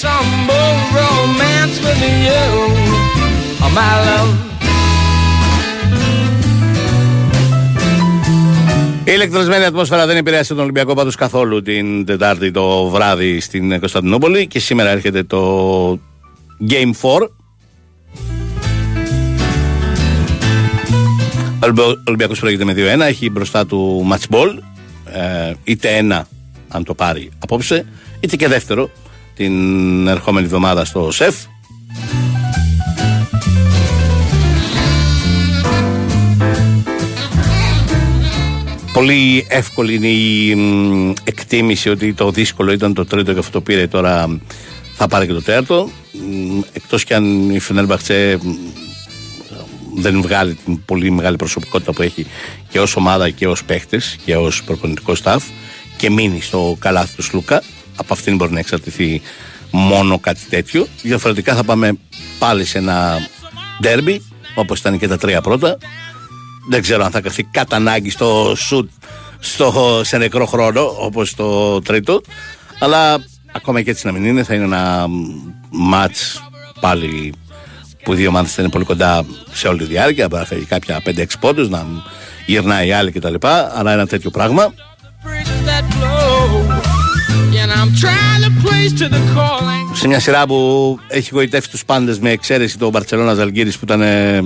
[0.01, 2.45] Some more romance with you,
[3.65, 4.56] oh, my love.
[9.09, 14.47] Η ηλεκτρισμένη ατμόσφαιρα δεν επηρέασε τον Ολυμπιακό πάντως καθόλου την Τετάρτη το βράδυ στην Κωνσταντινούπολη
[14.47, 16.01] και σήμερα έρχεται το
[16.71, 17.29] Game 4.
[21.61, 24.59] Ο Ολυμπιακός προηγείται με 2-1, έχει μπροστά του match ball,
[25.13, 26.29] ε, είτε ένα
[26.69, 27.87] αν το πάρει απόψε,
[28.21, 28.91] είτε και δεύτερο
[29.35, 31.37] την ερχόμενη εβδομάδα στο ΣΕΦ.
[38.97, 43.61] Πολύ εύκολη είναι η μ, εκτίμηση ότι το δύσκολο ήταν το τρίτο και αυτό το
[43.61, 44.41] πήρε τώρα
[44.95, 45.91] θα πάρει και το τέταρτο.
[46.13, 48.39] Μ, Εκτός κι αν η Φενέρμπαχτσε
[49.95, 52.27] δεν βγάλει την πολύ μεγάλη προσωπικότητα που έχει
[52.69, 55.41] και ως ομάδα και ως παίχτες και ως προπονητικό staff
[55.97, 57.63] και μείνει στο καλάθι του Σλούκα.
[57.97, 59.21] Από αυτήν μπορεί να εξαρτηθεί
[59.71, 60.87] μόνο κάτι τέτοιο.
[61.03, 61.99] Διαφορετικά θα πάμε
[62.39, 63.29] πάλι σε ένα
[63.81, 64.23] ντέρμπι
[64.55, 65.79] όπως ήταν και τα τρία πρώτα.
[66.69, 68.91] Δεν ξέρω αν θα κρυφτεί κατά ανάγκη στο σουτ
[69.39, 72.23] στο, σε νεκρό χρόνο όπως το τρίτο.
[72.79, 73.19] Αλλά
[73.53, 75.07] ακόμα και έτσι να μην είναι θα είναι ένα
[75.71, 76.43] μάτς
[76.81, 77.33] πάλι
[78.03, 80.29] που οι δύο ομάδες θα είναι πολύ κοντά σε όλη τη διάρκεια.
[80.29, 81.87] Μπορεί να φέρει κάποια 5-6 πόντους, να
[82.47, 83.35] γυρνάει η άλλη κτλ.
[83.75, 84.73] Αλλά ένα τέτοιο πράγμα.
[85.71, 86.87] that blow.
[87.63, 89.97] And I'm trying to place to the calling.
[89.97, 94.01] σε μια σειρά που έχει γοητεύσει τους πάντες με εξαίρεση το Μπαρτσελώνα Ζαλγκύρης που ήταν
[94.01, 94.43] ε,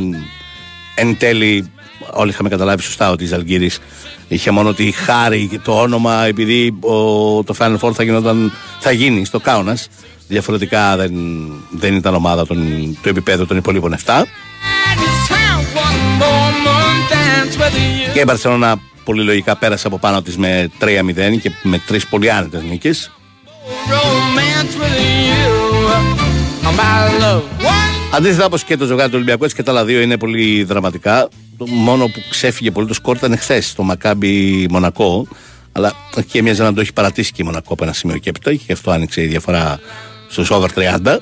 [0.95, 1.71] εν τέλει
[2.11, 3.79] όλοι είχαμε καταλάβει σωστά ότι η Ζαλγκύρης
[4.29, 6.95] είχε μόνο τη χάρη και το όνομα επειδή ο,
[7.45, 9.89] το Final Four θα, γινόταν, θα γίνει στο Κάουνας
[10.29, 11.13] διαφορετικά δεν,
[11.71, 12.59] δεν ήταν ομάδα των,
[13.03, 18.13] του επίπεδου των υπολείπων 7 Just have one more month dance with you.
[18.13, 20.87] και η Μπαρτσελώνα πολύ λογικά πέρασε από πάνω της με 3-0
[21.43, 23.11] και με τρεις πολύ άνετες νίκες
[28.13, 28.41] Romance with you.
[28.41, 28.45] My love.
[28.45, 30.65] One Αντίθετα όπως και το ζευγάρι του Ολυμπιακού, έτσι και τα άλλα δύο είναι πολύ
[30.65, 31.29] δραματικά.
[31.59, 35.27] Το μόνο που ξέφυγε πολύ το σκορ ήταν χθες το Μακάμπι Μονακό.
[35.73, 35.93] Αλλά
[36.27, 38.55] και έμοιαζε να το έχει παρατήσει και η Μονακό από ένα σημείο και έπειτα.
[38.55, 39.81] Και αυτό άνοιξε η διαφορά
[40.29, 40.81] στους over 30.
[40.81, 41.19] and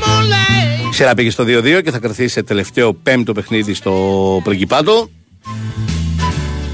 [0.00, 0.90] moonlight.
[0.90, 5.10] Η σειρά πήγε στο 2-2 και θα κρατήσει σε τελευταίο πέμπτο παιχνίδι στο Πριγκιπάτο.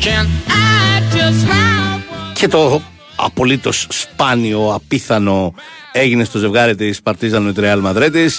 [0.01, 2.33] Can I just have one?
[2.33, 2.83] Και το
[3.17, 5.55] απολύτως σπάνιο, απίθανο
[5.99, 8.21] έγινε στο ζευγάρι της Παρτίζαν με τη Ρεάλ Μαδρέτη.
[8.21, 8.31] Οι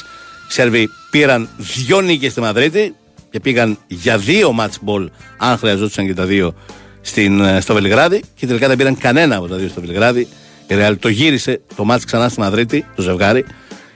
[0.47, 2.95] Σέρβοι πήραν δυο νίκες στη Μαδρίτη
[3.29, 5.05] και πήγαν για δύο match ball,
[5.37, 6.53] αν χρειαζόντουσαν και τα δύο,
[7.01, 8.21] στην, ε, στο Βελιγράδι.
[8.35, 10.27] Και τελικά δεν πήραν κανένα από τα δύο στο Βελιγράδι.
[10.67, 13.45] Η Ρεάλ το γύρισε το match ξανά στη Μαδρίτη, το ζευγάρι.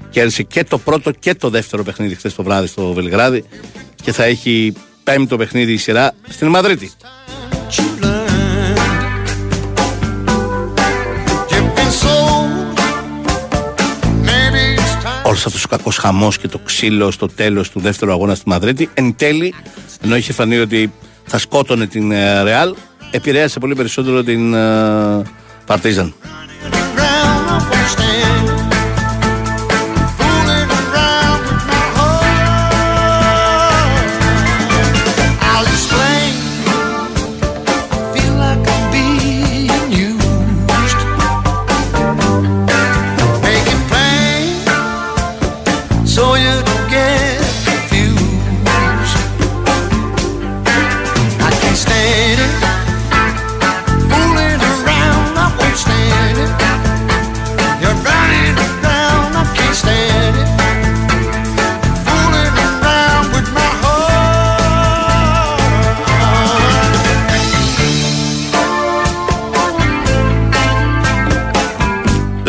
[0.10, 3.44] Κέρδισε και το πρώτο και το δεύτερο παιχνίδι χθες το βράδυ στο Βελιγράδι.
[4.04, 4.74] Και θα έχει
[5.04, 6.92] πέμπτο παιχνίδι η σειρά στην Μαδρίτη.
[15.48, 19.16] Αυτός ο κακός χαμός και το ξύλος στο τέλος του δεύτερου αγώνα στη Μαδρίτη, εν
[19.16, 19.54] τέλει,
[20.02, 20.94] ενώ είχε φανεί ότι
[21.26, 22.76] θα σκότωνε την ε, Ρεάλ,
[23.12, 25.22] επηρέασε πολύ περισσότερο την ε,
[25.66, 26.14] Παρτίζαν.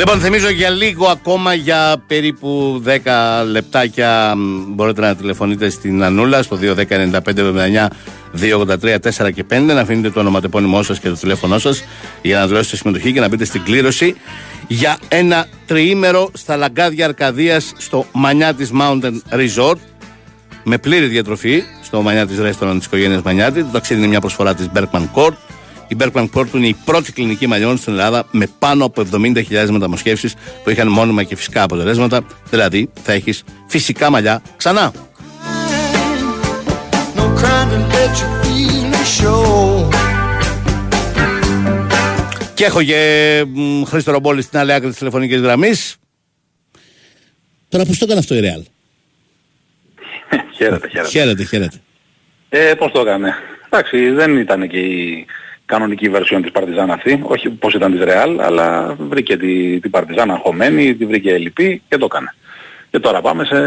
[0.07, 6.43] Λοιπόν, θυμίζω για λίγο ακόμα για περίπου 10 λεπτάκια μ, μπορείτε να τηλεφωνείτε στην Ανούλα
[6.43, 7.87] στο 210-95-79
[8.83, 11.85] 283 4 και 5 να αφήνετε το ονοματεπώνυμό σας και το τηλέφωνό σας
[12.23, 14.15] για να δηλώσετε συμμετοχή και να μπείτε στην κλήρωση
[14.67, 19.79] για ένα τριήμερο στα λαγκάδια Αρκαδίας στο Μανιάτης Mountain Resort
[20.65, 23.63] με πλήρη διατροφή στο Μανιάτης Restaurant της οικογένειας Μανιάτη.
[23.63, 25.35] Το ταξίδι είναι μια προσφορά της Bergman Court.
[25.95, 30.35] Η Bergman Court είναι η πρώτη κλινική μαλλιών στην Ελλάδα με πάνω από 70.000 μεταμοσχεύσεις
[30.65, 32.27] που είχαν μόνιμα και φυσικά αποτελέσματα.
[32.51, 34.93] Δηλαδή θα έχεις φυσικά μαλλιά ξανά.
[37.17, 39.89] No crime to let your feelings show.
[42.55, 45.97] Και έχω και μ, Χρήστο Ρομπόλη στην άλλη άκρη της τηλεφωνικής γραμμής.
[47.69, 48.63] Τώρα πώς το έκανε αυτό η Real.
[50.57, 51.09] χαίρετε, χαίρετε.
[51.11, 51.77] Χαίρετε, χαίρετε.
[52.49, 53.35] Ε, πώς το έκανε.
[53.67, 55.27] Εντάξει, δεν ήταν και η
[55.67, 60.31] κανονική βερσιόν της Παρτιζάν αυτή, όχι πώς ήταν της Ρεάλ, αλλά βρήκε τη, την Παρτιζάν
[60.31, 62.35] αγχωμένη, τη βρήκε ελλειπή και το έκανε.
[62.91, 63.59] Και τώρα πάμε σε,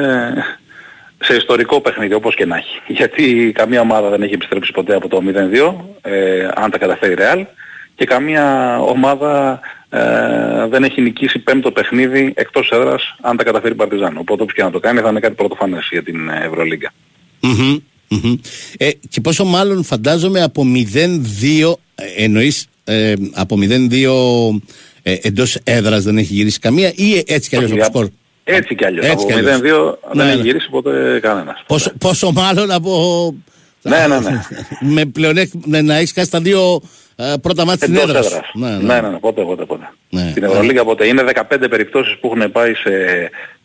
[1.20, 2.82] σε ιστορικό παιχνίδι όπως και να έχει.
[3.00, 7.16] Γιατί καμία ομάδα δεν έχει επιστρέψει ποτέ από το 0-2, ε, αν τα καταφέρει η
[7.16, 7.46] Ρεάλ,
[7.96, 13.76] και καμία ομάδα ε, δεν έχει νικήσει πέμπτο παιχνίδι εκτός έδρας αν τα καταφέρει η
[13.76, 14.18] Παρτιζάν.
[14.18, 16.92] Οπότε όπως και να το κάνει θα είναι κάτι πρωτοφανές για την ε, Ευρωλίγκα.
[17.40, 18.34] Μμμ, μμμ.
[18.78, 23.58] Ε, και πόσο μάλλον φαντάζομαι από 0-2 ε, εννοείς ε, από
[23.91, 24.62] 0-2
[25.04, 28.08] ε, εντός έδρας δεν έχει γυρίσει καμία ή έτσι κι αλλιώς από Όχι, σκορ;
[28.43, 29.06] Έτσι κι αλλιώς.
[29.06, 29.60] Έτσι από κι αλλιώς.
[29.60, 30.43] 0-2 Ναι, δεν έχει ναι.
[30.43, 31.63] γυρίσει ποτέ κανένας.
[31.67, 33.36] Πόσο, πόσο μάλλον από.
[33.82, 34.41] Ναι, ναι, ναι.
[34.96, 36.82] με πλεονέκτημα να έχεις χάσει τα δύο
[37.15, 38.26] ε, πρώτα μάτια στην Εντός έδρας.
[38.26, 38.32] σου.
[38.34, 38.52] έδρας.
[38.54, 38.93] Ναι, ναι.
[38.93, 39.89] ναι, ναι, ναι, ποτέ, ποτέ, ποτέ.
[40.10, 40.28] Ναι.
[40.32, 41.08] Στην Ευρωλίγα ποτέ.
[41.08, 42.89] Είναι 15 περιπτώσεις που έχουν πάει σε...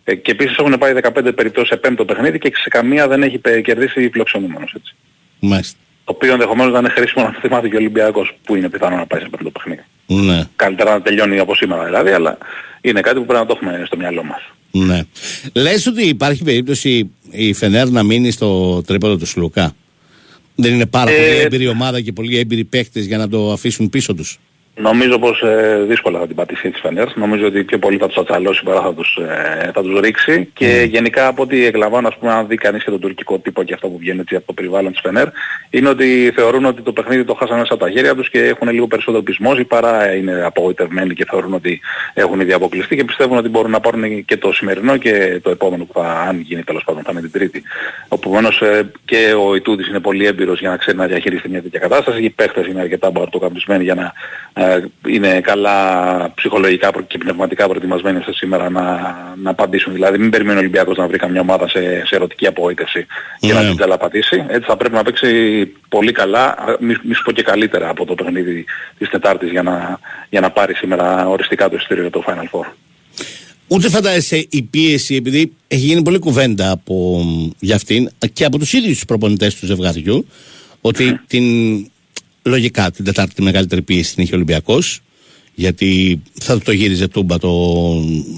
[0.04, 3.38] ε, Και επίσης έχουν πάει 15 περιπτώσεις σε πέμπτο παιχνίδι και σε καμία δεν έχει
[3.38, 4.94] πε- κερδίσει φιλοξενούμενος έτσι.
[5.40, 5.76] Μάλιστα.
[6.04, 9.06] Το οποίο ενδεχομένως να είναι χρήσιμο να θυμάται και ο Ολυμπιακός που είναι πιθανό να
[9.06, 9.82] πάει σε πέμπτο παιχνίδι.
[10.06, 10.42] Ναι.
[10.56, 12.38] Καλύτερα να τελειώνει από σήμερα δηλαδή, αλλά
[12.80, 14.40] είναι κάτι που πρέπει να το έχουμε στο μυαλό μας.
[14.70, 15.02] Ναι.
[15.54, 19.74] Λες ότι υπάρχει περίπτωση η Φενέρ να μείνει στο τρίποδο του Σλουκά.
[20.54, 23.90] Δεν είναι πάρα Ε, πολύ έμπειρη ομάδα και πολύ έμπειροι παίκτες για να το αφήσουν
[23.90, 24.38] πίσω τους.
[24.74, 27.16] Νομίζω πως ε, δύσκολα θα την πατήσει της Φενέρ.
[27.16, 30.50] Νομίζω ότι πιο πολύ θα τους ατσαλώσει παρά θα τους, ε, θα τους ρίξει.
[30.54, 33.74] Και γενικά από ό,τι εκλαμβάνω, ας πούμε, αν δει κανείς και τον τουρκικό τύπο και
[33.74, 35.28] αυτό που βγαίνει έτσι από το περιβάλλον της Φενέρ,
[35.70, 38.68] είναι ότι θεωρούν ότι το παιχνίδι το χάσανε μέσα από τα χέρια τους και έχουν
[38.68, 41.80] λίγο περισσότερο πεισμός παρά είναι απογοητευμένοι και θεωρούν ότι
[42.14, 45.84] έχουν ήδη αποκλειστεί και πιστεύουν ότι μπορούν να πάρουν και το σημερινό και το επόμενο
[45.84, 47.62] που θα, αν γίνει τέλος πάντων, θα είναι την Τρίτη.
[48.08, 51.80] Επομένως ε, και ο Ιτούδης είναι πολύ έμπειρος για να ξέρει να διαχειριστεί μια τέτοια
[51.80, 52.22] κατάσταση.
[52.22, 54.12] Οι παίχτες είναι αρκετά μπαρτοκαμπισμένοι για να
[54.54, 54.61] ε,
[55.08, 55.76] είναι καλά
[56.34, 58.82] ψυχολογικά και πνευματικά προετοιμασμένοι ώστε σήμερα να,
[59.42, 59.92] να απαντήσουν.
[59.92, 63.06] Δηλαδή μην περιμένει ο Ολυμπιακός να βρει καμιά ομάδα σε, σε ερωτική απογοήτευση
[63.40, 63.68] και να Ναι.
[63.68, 64.44] την καλαπατήσει.
[64.48, 65.28] Έτσι θα πρέπει να παίξει
[65.88, 68.64] πολύ καλά, μη, μη σου πω και καλύτερα από το παιχνίδι
[68.98, 69.98] της Τετάρτης για να,
[70.30, 72.66] για να πάρει σήμερα οριστικά το ειστήριο για το Final Four.
[73.68, 77.24] Ούτε φαντάζεσαι η πίεση, επειδή έχει γίνει πολλή κουβέντα από,
[77.58, 80.26] για αυτήν και από τους ίδιους τους προπονητές του ζευγαριού,
[80.80, 81.44] ότι την,
[82.42, 85.00] λογικά την Τετάρτη τη μεγαλύτερη πίεση την είχε ο Ολυμπιακός,
[85.54, 87.48] γιατί θα το γύριζε τούμπα το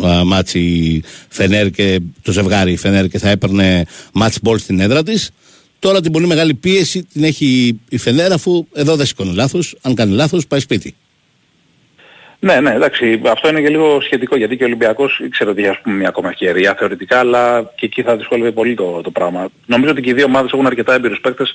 [0.06, 5.30] α, μάτσι Φενέρ και το ζευγάρι Φενέρ και θα έπαιρνε ματς μπολ στην έδρα της.
[5.78, 9.94] Τώρα την πολύ μεγάλη πίεση την έχει η Φενέρ αφού εδώ δεν σηκώνει λάθος, αν
[9.94, 10.94] κάνει λάθος πάει σπίτι.
[12.44, 15.70] Ναι, ναι, εντάξει, αυτό είναι και λίγο σχετικό γιατί και ο Ολυμπιακός ήξερε ότι είχε
[15.70, 19.48] ας πούμε μια ακόμα ευκαιρία θεωρητικά, αλλά και εκεί θα δυσκολεύει πολύ το, το πράγμα.
[19.66, 21.54] Νομίζω ότι και οι δύο ομάδες έχουν αρκετά έμπειρους παίκτες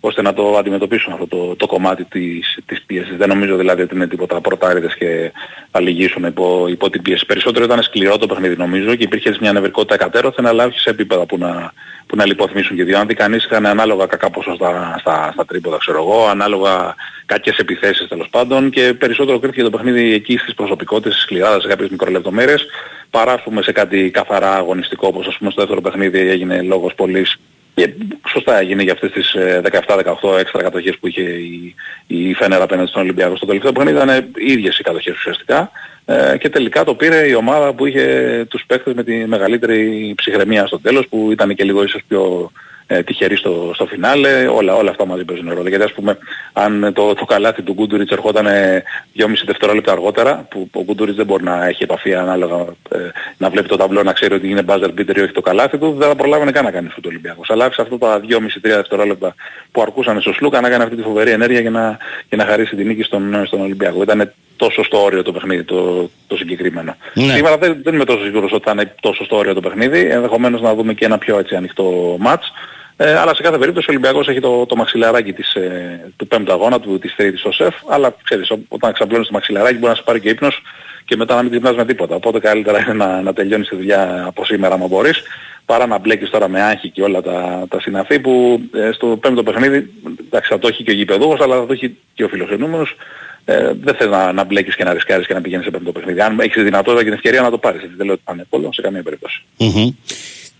[0.00, 3.16] ώστε να το αντιμετωπίσουν αυτό το, το κομμάτι της, της πίεσης.
[3.16, 5.32] Δεν νομίζω δηλαδή ότι είναι τίποτα πρωτάριδες και
[5.69, 7.26] θα λυγίσουν υπό, υπό την πίεση.
[7.26, 10.90] Περισσότερο ήταν σκληρό το παιχνίδι νομίζω και υπήρχε έτσι μια νευρικότητα κατέρωθεν, αλλά όχι σε
[10.90, 11.72] επίπεδα που να,
[12.06, 12.98] που να λιποθυμίσουν και οι δύο.
[12.98, 16.94] Αν δει κανείς είχαν ανάλογα κακά ποσοστά στα, στα τρίποδα, ξέρω εγώ, ανάλογα
[17.26, 21.68] κακές επιθέσεις τέλος πάντων και περισσότερο κρίθηκε το παιχνίδι εκεί στις προσωπικότητες, στις σκληράδες, σε
[21.68, 22.66] κάποιες μικρολεπτομέρειες
[23.10, 26.94] παρά ας πούμε, σε κάτι καθαρά αγωνιστικό όπως ας πούμε στο δεύτερο παιχνίδι έγινε λόγος
[26.94, 27.36] πολλής
[27.74, 27.92] και
[28.28, 31.74] σωστά έγινε για αυτές τις ε, 17-18 έξτρα κατοχές που είχε η,
[32.06, 33.36] η Φένερα απέναντι στον Ολυμπιακό.
[33.36, 35.70] Στο τελευταίο παιχνίδι ήταν οι ίδιες οι κατοχές ουσιαστικά
[36.04, 40.66] ε, και τελικά το πήρε η ομάδα που είχε τους παίκτες με τη μεγαλύτερη ψυχραιμία
[40.66, 42.52] στο τέλος που ήταν και λίγο ίσως πιο
[42.92, 45.68] ε, τυχεροί στο, στο φινάλε, όλα, όλα αυτά μαζί παίζουν ρόλο.
[45.68, 46.18] Γιατί ας πούμε
[46.52, 51.42] αν το, το καλάθι του Γκούντουριτς ερχόταν 2,5 δευτερόλεπτα αργότερα, που ο Γκούντουριτς δεν μπορεί
[51.42, 52.56] να έχει επαφή ανάλογα
[52.90, 52.98] ε,
[53.36, 55.94] να βλέπει το ταμπλό να ξέρει ότι είναι buzzer beater ή όχι το καλάθι του,
[55.98, 57.50] δεν θα προλάβαινε καν να κάνει αυτό το Ολυμπιακός.
[57.50, 59.34] Αλλά άφησε αυτό τα 2,5-3 δευτερόλεπτα
[59.72, 61.98] που αρκούσαν στο Σλούκα να κάνει αυτή τη φοβερή ενέργεια για να,
[62.28, 64.02] για να χαρίσει την νίκη στον, στον Ολυμπιακό.
[64.02, 66.96] Ήταν τόσο στο όριο το παιχνίδι το, το συγκεκριμένο.
[67.14, 67.32] Ναι.
[67.34, 70.00] Σήμερα δεν, δεν είμαι τόσο σίγουρος ότι θα είναι τόσο στο όριο το παιχνίδι.
[70.00, 72.52] Ενδεχομένως να δούμε και ένα πιο έτσι ανοιχτό μάτς.
[73.02, 76.52] Ε, αλλά σε κάθε περίπτωση ο Ολυμπιακός έχει το, το μαξιλαράκι της, ε, του πέμπτου
[76.52, 79.94] αγώνα, του, της τρίτης στο ΣΕΦ, αλλά ξέρεις, ό- όταν ξαπλώνεις το μαξιλαράκι μπορεί να
[79.94, 80.62] σε πάρει και ύπνος
[81.04, 82.14] και μετά να μην ξυπνάς με τίποτα.
[82.14, 85.22] Οπότε καλύτερα είναι να, να τελειώνεις τη δουλειά από σήμερα άμα μπορείς,
[85.64, 89.42] παρά να μπλέκεις τώρα με άγχη και όλα τα, τα συναφή που ε, στο πέμπτο
[89.42, 89.90] παιχνίδι,
[90.26, 92.96] εντάξει θα το έχει και ο γηπεδούχος, αλλά θα το έχει και ο φιλοξενούμενος.
[93.44, 96.20] Ε, δεν θες να, να μπλέκεις και να ρισκάρεις και να πηγαίνεις σε πέμπτο παιχνίδι.
[96.20, 98.32] Αν έχεις τη δυνατότητα και την ευκαιρία να το πάρεις, γιατί δεν λέω ότι θα
[98.32, 99.42] είναι εύκολο σε καμία περίπτωση.
[99.56, 99.88] Μμμ.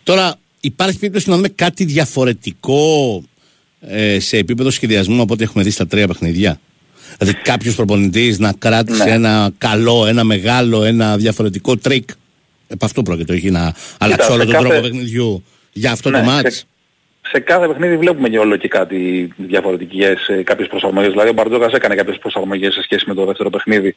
[0.03, 3.23] Τώρα, υπάρχει περίπτωση να δούμε κάτι διαφορετικό
[3.81, 6.61] ε, σε επίπεδο σχεδιασμού από ό,τι έχουμε δει στα τρία παιχνίδια.
[7.19, 9.11] Δηλαδή, κάποιος προπονητής να κράτησε Ναι.
[9.11, 12.09] ένα καλό, ένα μεγάλο, ένα διαφορετικό τρικ.
[12.69, 16.19] Επ' αυτό πρόκειται, όχι να αλλάξει όλο σε τον κάθε- τρόπο παιχνιδιού για αυτό Ναι,
[16.19, 16.55] το μάτς.
[16.57, 16.65] σε-
[17.33, 21.11] σε κάθε παιχνίδι βλέπουμε και όλο και κάτι διαφορετικές, ε, κάποιες προσαρμογές.
[21.11, 23.95] Δηλαδή ο Μπαρτζόκας έκανε κάποιες προσαρμογές σε σχέση με το δεύτερο παιχνίδι ε,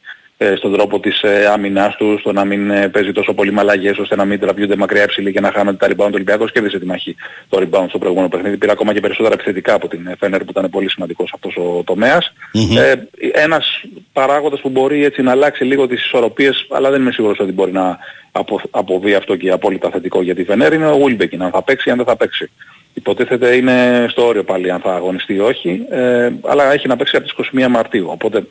[0.57, 4.15] στον τρόπο της ε, άμυνάς τους, στο να μην ε, παίζει τόσο πολύ μαλαγές ώστε
[4.15, 6.11] να μην τραβιούνται μακριά ψηλή και να χάνονται τα rebound.
[6.11, 7.15] Ο Ολυμπιακός κέρδισε τη μάχη
[7.49, 8.57] το rebound στο προηγούμενο παιχνίδι.
[8.57, 12.33] Πήρε ακόμα και περισσότερα επιθετικά από την Φένερ που ήταν πολύ σημαντικός αυτός ο τομέας.
[12.53, 12.77] Μμμ.
[12.77, 17.39] Ε, ένας παράγοντας που μπορεί έτσι να αλλάξει λίγο τις ισορροπίες, αλλά δεν είμαι σίγουρος
[17.39, 17.97] ότι μπορεί να
[18.31, 21.89] απο, αποβεί αυτό και απόλυτα θετικό για τη Φενέρ, είναι ο Wilbekin, αν θα παίξει
[21.89, 22.49] ή αν δεν θα παίξει.
[22.93, 27.15] Υποτίθεται είναι στο όριο πάλι αν θα αγωνιστεί ή όχι, ε, αλλά έχει να παίξει
[27.15, 28.07] από τις 21 Μαρτίου.
[28.09, 28.43] Οπότε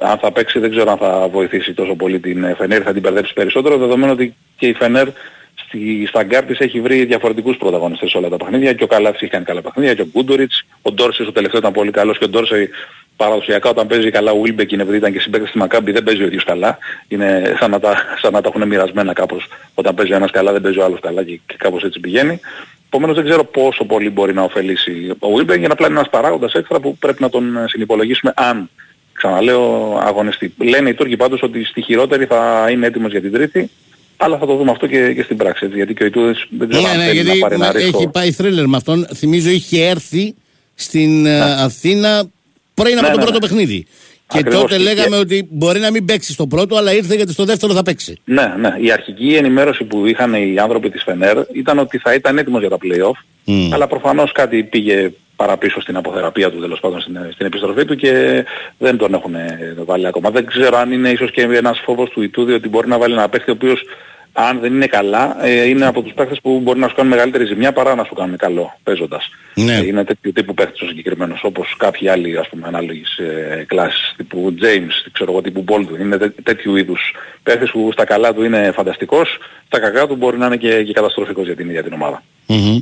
[0.00, 3.02] αν θα παίξει δεν ξέρω αν θα βοηθήσει τόσο πολύ την ε, Φενέρ, θα την
[3.02, 5.08] μπερδέψει περισσότερο, δεδομένου ότι και η Φενέρ
[5.54, 9.20] στη, στα γκάρ της έχει βρει διαφορετικούς πρωταγωνιστές σε όλα τα παιχνίδια και ο Καλάθης
[9.22, 12.24] έχει κάνει καλά παιχνίδια και ο Γκούντουριτς, ο Ντόρσεϊ στο τελευταίο ήταν πολύ καλός και
[12.24, 12.70] ο Ντόρσεϊ
[13.16, 16.26] παραδοσιακά όταν παίζει καλά ο Βιλμπέκιν, επειδή ήταν και συμπαίκτης στη Μακάμπη δεν παίζει ο
[16.26, 16.78] ίδιος καλά.
[17.08, 19.46] Είναι σαν να τα, σαν να τα έχουν μοιρασμένα κάπως.
[19.74, 22.40] Όταν παίζει ο ένας καλά δεν παίζει ο άλλος καλά και, και κάπως έτσι πηγαίνει.
[22.86, 26.80] Επομένως δεν ξέρω πόσο πολύ μπορεί να ωφελήσει ο Βιλμπέκιν, απλά είναι ένας παράγοντας έξτρα
[26.80, 28.70] που πρέπει να τον ε, συνυπολογίσουμε αν
[29.18, 30.54] Ξαναλέω αγωνιστεί.
[30.58, 33.70] Λένε οι Τούρκοι πάντως ότι στη χειρότερη θα είναι έτοιμος για την τρίτη.
[34.16, 35.64] Αλλά θα το δούμε αυτό και, και στην πράξη.
[35.64, 37.72] Έτσι, γιατί και ο Ιτούδης δεν ξέρω Ναι, αν ναι, θέλει γιατί να πάρει ένα
[37.72, 37.98] ρίσκο.
[37.98, 39.06] έχει πάει θρίλερ με αυτόν.
[39.14, 40.34] Θυμίζω είχε έρθει
[40.74, 42.24] στην ε, Αθήνα
[42.74, 43.38] πριν από Ναι, το ναι, πρώτο ναι.
[43.38, 43.86] παιχνίδι.
[44.26, 44.60] Και Ακριβώς.
[44.60, 47.72] τότε Και- λέγαμε ότι μπορεί να μην παίξει στο πρώτο, αλλά ήρθε γιατί στο δεύτερο
[47.72, 48.16] θα παίξει.
[48.24, 48.74] Ναι, ναι.
[48.80, 52.68] Η αρχική ενημέρωση που είχαν οι άνθρωποι της Φενέρ ήταν ότι θα ήταν έτοιμος για
[52.70, 53.24] τα play-off.
[53.44, 53.72] Μμ.
[53.74, 55.10] Αλλά προφανώς κάτι πήγε
[55.40, 58.44] παραπίσω στην αποθεραπεία του τέλος πάντων στην, στην επιστροφή του και
[58.78, 60.30] δεν τον έχουν ε, βάλει ακόμα.
[60.30, 63.28] Δεν ξέρω αν είναι ίσως και ένας φόβος του Ιτούδη ότι μπορεί να βάλει ένα
[63.28, 63.84] παίχτη ο οποίος
[64.32, 67.44] αν δεν είναι καλά ε, είναι από τους παίχτες που μπορεί να σου κάνουν μεγαλύτερη
[67.44, 69.30] ζημιά παρά να σου κάνουν καλό παίζοντας.
[69.54, 69.76] Ναι.
[69.76, 74.14] Ε, είναι τέτοιου τύπου παίχτης ο συγκεκριμένος όπως κάποιοι άλλοι ας πούμε ανάλογης ε, κλάσης
[74.16, 76.00] τύπου James, ξέρω εγώ τύπου Baldwin.
[76.00, 80.38] Είναι τέ, τέτοιου είδους παίχτες που στα καλά του είναι φανταστικός, στα κακά του μπορεί
[80.38, 82.22] να είναι και, και καταστροφικός για την ίδια την ομάδα.
[82.46, 82.78] Μμμ.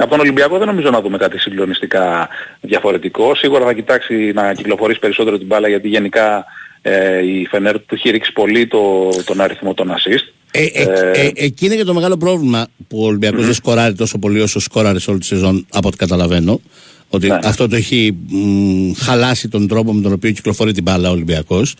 [0.00, 2.28] Από τον Ολυμπιακό δεν νομίζω να δούμε κάτι συγκλονιστικά
[2.60, 3.34] διαφορετικό.
[3.34, 6.44] Σίγουρα θα κοιτάξει να κυκλοφορήσει περισσότερο την μπάλα γιατί γενικά
[6.82, 10.32] ε, η Φενέρ του έχει ρίξει πολύ το, τον αριθμό των assist.
[10.50, 14.18] Ε, ε, ε, εκεί είναι και το μεγάλο πρόβλημα που ο Ολυμπιακός δεν σκοράρει τόσο
[14.18, 16.60] πολύ όσο σκόραρε σε όλη τη σεζόν από ό,τι καταλαβαίνω.
[17.08, 17.38] Ότι Ναι.
[17.42, 21.74] αυτό το έχει μ, χαλάσει τον τρόπο με τον οποίο κυκλοφορεί την μπάλα ο Ολυμπιακός.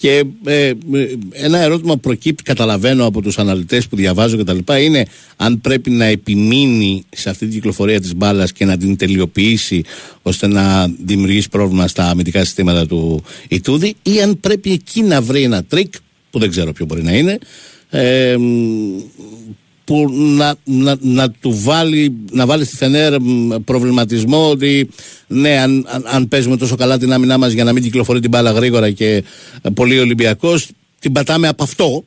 [0.00, 0.74] Και ε, ε,
[1.30, 5.60] ένα ερώτημα που προκύπτει, καταλαβαίνω από τους αναλυτές που διαβάζω και τα λοιπά, είναι αν
[5.60, 9.82] πρέπει να επιμείνει σε αυτή την κυκλοφορία της μπάλας και να την τελειοποιήσει
[10.22, 15.42] ώστε να δημιουργήσει πρόβλημα στα αμυντικά συστήματα του Ιτούδη ή αν πρέπει εκεί να βρει
[15.42, 15.94] ένα τρικ,
[16.30, 17.38] που δεν ξέρω ποιο μπορεί να είναι,
[17.90, 19.00] ε, μ,
[19.88, 24.88] που να, να, να του βάλει, να βάλει στη Φενέρ μ, προβληματισμό ότι
[25.26, 28.30] ναι, αν, αν, αν παίζουμε τόσο καλά την άμυνά μας για να μην κυκλοφορεί την
[28.30, 29.24] μπάλα γρήγορα και
[29.62, 30.68] ε, πολύ Ολυμπιακός,
[30.98, 32.04] την πατάμε από αυτό.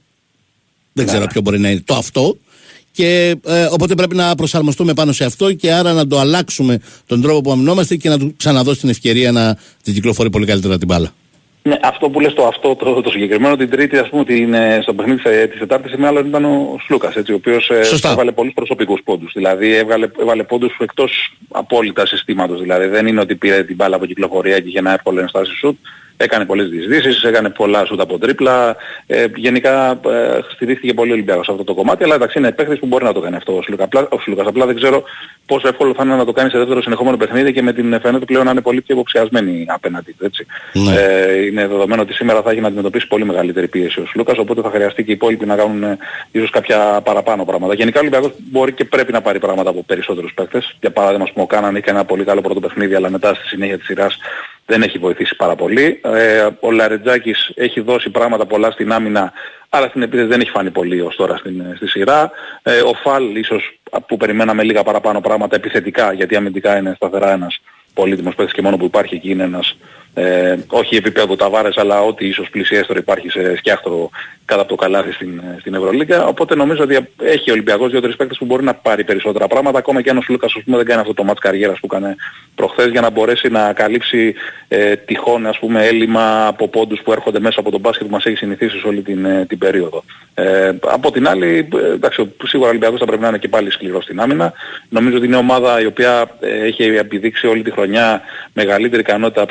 [0.94, 2.38] Δεν ξέρω ποιο μπορεί να είναι το αυτό.
[2.92, 7.22] Και ε, οπότε πρέπει να προσαρμοστούμε πάνω σε αυτό και άρα να το αλλάξουμε τον
[7.22, 10.88] τρόπο που αμυνόμαστε και να του ξαναδώσει την ευκαιρία να την κυκλοφορεί πολύ καλύτερα την
[10.88, 11.14] μπάλα.
[11.64, 14.80] Ναι, αυτό που λες το αυτό το, το συγκεκριμένο την τρίτη ας πούμε ότι είναι
[14.82, 18.12] στο παιχνίδι της, της Τετάρτης μάλλον ήταν ο Σλούκας έτσι, ο οποίος ε, Σωστά.
[18.12, 19.32] έβαλε πολλούς προσωπικούς πόντους.
[19.34, 22.62] Δηλαδή έβγαλε, έβαλε πόντους εκτός απόλυτα συστήματος.
[22.62, 25.78] Δηλαδή δεν είναι ότι πήρε την μπάλα από κυκλοφορία και είχε ένα εύκολο ενστάση σουτ.
[26.18, 28.76] Έκανε πολλές διεισδύσεις, έκανε πολλά σουτ από τρίπλα.
[29.07, 32.80] Ε, γενικά ε, στηρίχθηκε πολύ ο Ολυμπιακός σε αυτό το κομμάτι, αλλά εντάξει είναι παίχτης
[32.80, 33.84] που μπορεί να το κάνει αυτό ο Σλούκα.
[33.84, 34.47] Απλά, ο Σλούκας.
[34.47, 35.03] Απλά δεν ξέρω
[35.45, 38.26] πόσο εύκολο θα είναι να το κάνει σε δεύτερο συνεχόμενο παιχνίδι και με την φαίνεται
[38.26, 40.26] πλέον να είναι πολύ πιο υποψιασμένη απέναντι του.
[40.26, 40.45] Έτσι.
[40.74, 40.95] Ναι.
[40.95, 44.62] Ε, είναι δεδομένο ότι σήμερα θα έχει να αντιμετωπίσει πολύ μεγαλύτερη πίεση ο Σλούκας, οπότε
[44.62, 45.97] θα χρειαστεί και οι υπόλοιποι να κάνουν ε,
[46.32, 47.74] ίσως κάποια παραπάνω πράγματα.
[47.74, 50.76] Γενικά ο Ολυμπιακός μπορεί και πρέπει να πάρει πράγματα από περισσότερους παίκτες.
[50.80, 53.47] Για παράδειγμα, ας πούμε, ο Κάναν είχε ένα πολύ καλό πρώτο παιχνίδι, αλλά μετά στη
[53.47, 54.18] συνέχεια της σειράς
[54.72, 56.02] δεν έχει βοηθήσει πάρα πολύ.
[56.04, 59.32] Ε, ο Λαρετζάκης έχει δώσει πράγματα πολλά στην άμυνα,
[59.70, 62.32] αλλά στην επίθεση δεν έχει φανεί πολύ ως τώρα στην, στη σειρά.
[62.64, 67.62] Ε, ο Φαλ ίσως που περιμέναμε λίγα παραπάνω πράγματα επιθετικά, γιατί αμυντικά είναι σταθερά ένας
[67.94, 69.78] πολύτιμος παίκτης και μόνο που υπάρχει εκεί είναι ένας
[70.14, 74.09] ε, όχι επίπεδο Ταβάρες αλλά ό,τι ίσως πλησιέστερο υπάρχει σε σκιάχτρο
[74.45, 78.38] κάτω από το καλάθι στην, στην Ευρωλίγκα οπότε νομίζω ότι έχει ο Ολυμπιακός δύο-τρεις παίκτες
[78.38, 81.01] που μπορεί να πάρει περισσότερα πράγματα ακόμα και αν ο Σλούκας ας πούμε, δεν κάνει
[81.01, 82.16] αυτό το μάτς καριέρας που έκανε
[82.55, 84.34] προχθές για να μπορέσει να καλύψει
[84.68, 88.26] ε, τυχόν ας πούμε έλλειμμα από πόντους που έρχονται μέσα από τον μπάσκετ που μας
[88.26, 90.03] έχει συνηθίσει σε όλη την, ε, την περίοδο.
[90.34, 93.47] Ε, από την άλλη, ε, εντάξει, ο- σίγουρα ο Ολυμπιακός θα πρέπει να είναι και
[93.47, 94.53] πάλι σκληρός στην άμυνα.
[94.89, 98.22] Νομίζω ότι είναι ομάδα η οποία ε, έχει επιδείξει όλη τη χρονιά
[98.53, 99.45] μεγαλύτερη ικανότητα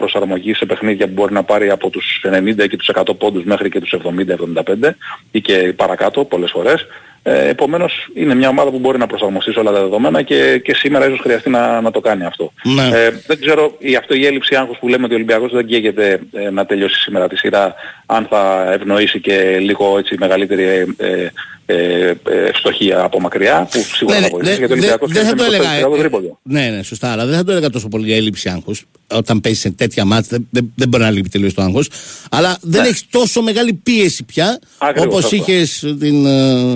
[0.50, 3.68] προσαρμογής σε παιχνίδια που μπορεί να πάρει από τους 90 και τους 100 πόντους μέχρι
[3.70, 4.90] και τους 70-75
[5.30, 6.86] ή και παρακάτω πολλές φορές.
[7.22, 10.74] Ε, επομένως είναι μια ομάδα που μπορεί να προσαρμοστεί σε όλα τα δεδομένα και, και
[10.74, 12.52] σήμερα ίσως χρειαστεί να, να το κάνει αυτό.
[12.62, 12.82] Ναι.
[12.98, 16.20] Ε, δεν ξέρω, η, αυτό η έλλειψη άγχους που λέμε ότι ο Ολυμπιακός δεν καίγεται
[16.32, 17.74] ε, να τελειώσει σήμερα τη σειρά
[18.06, 21.30] αν θα ευνοήσει και λίγο έτσι μεγαλύτερη ε, ε,
[21.66, 24.78] ε, ε, ευστοχία από μακριά που σίγουρα Ναι, θα ναι, βοηθήσει δεν- γιατί ο δεν-
[24.78, 25.70] Ολυμπιακός δεν θα το είναι έλεγα.
[25.88, 26.38] 24 ε, ε, τρίποντο.
[26.42, 27.12] Ναι, ναι, σωστά.
[27.12, 28.84] Αλλά δεν θα το έλεγα τόσο πολύ για έλλειψη άγχους.
[29.12, 31.88] Όταν παίζεις σε τέτοια μάτια, δεν, δεν, δεν μπορεί να λείπει τελείως το άγχος.
[32.30, 32.88] Αλλά δεν Ναι.
[32.88, 35.36] έχεις τόσο μεγάλη πίεση πια Ακριβώς όπως αυτό.
[35.36, 36.66] είχες την, ε,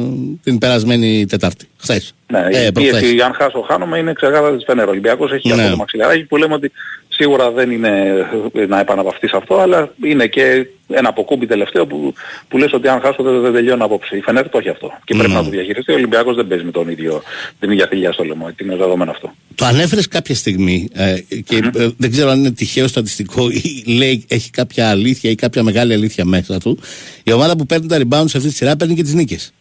[0.42, 1.66] την περασμένη Τετάρτη.
[1.76, 2.14] Χθες.
[2.26, 4.86] Ναι, η πίεση αν χάσω χάνομαι είναι ξεκάθαρα της Φενέρ.
[4.86, 5.54] Ο Ολυμπιακός έχει Ναι.
[5.54, 6.72] αυτό το μαξιλαράκι που λέμε ότι
[7.08, 7.88] σίγουρα δεν είναι
[8.54, 12.14] ε, να επαναπαυτείς σε αυτό, αλλά είναι και ένα αποκούμπι τελευταίο που,
[12.48, 14.16] που λες ότι αν χάσω δεν, δεν τελειώνω απόψε.
[14.16, 15.38] Η Φενέρ το έχει αυτό και πρέπει Ναι.
[15.38, 15.92] να το διαχειριστεί.
[15.92, 17.22] Ο Ολυμπιακός δεν παίζει με τον ίδιο,
[17.60, 18.50] την ίδια θηλιά στο λαιμό.
[18.62, 19.32] Είναι δεδομένο αυτό.
[19.54, 21.14] Το ανέφερες κάποια στιγμή ε,
[21.44, 25.62] και ε, δεν ξέρω αν είναι τυχαίο στατιστικό ή λέει έχει κάποια αλήθεια ή κάποια
[25.62, 26.78] μεγάλη αλήθεια μέσα του.
[27.22, 29.52] Η ομάδα που παίρνει τα rebound σε αυτή τη σειρά παίρνει και τις νίκες.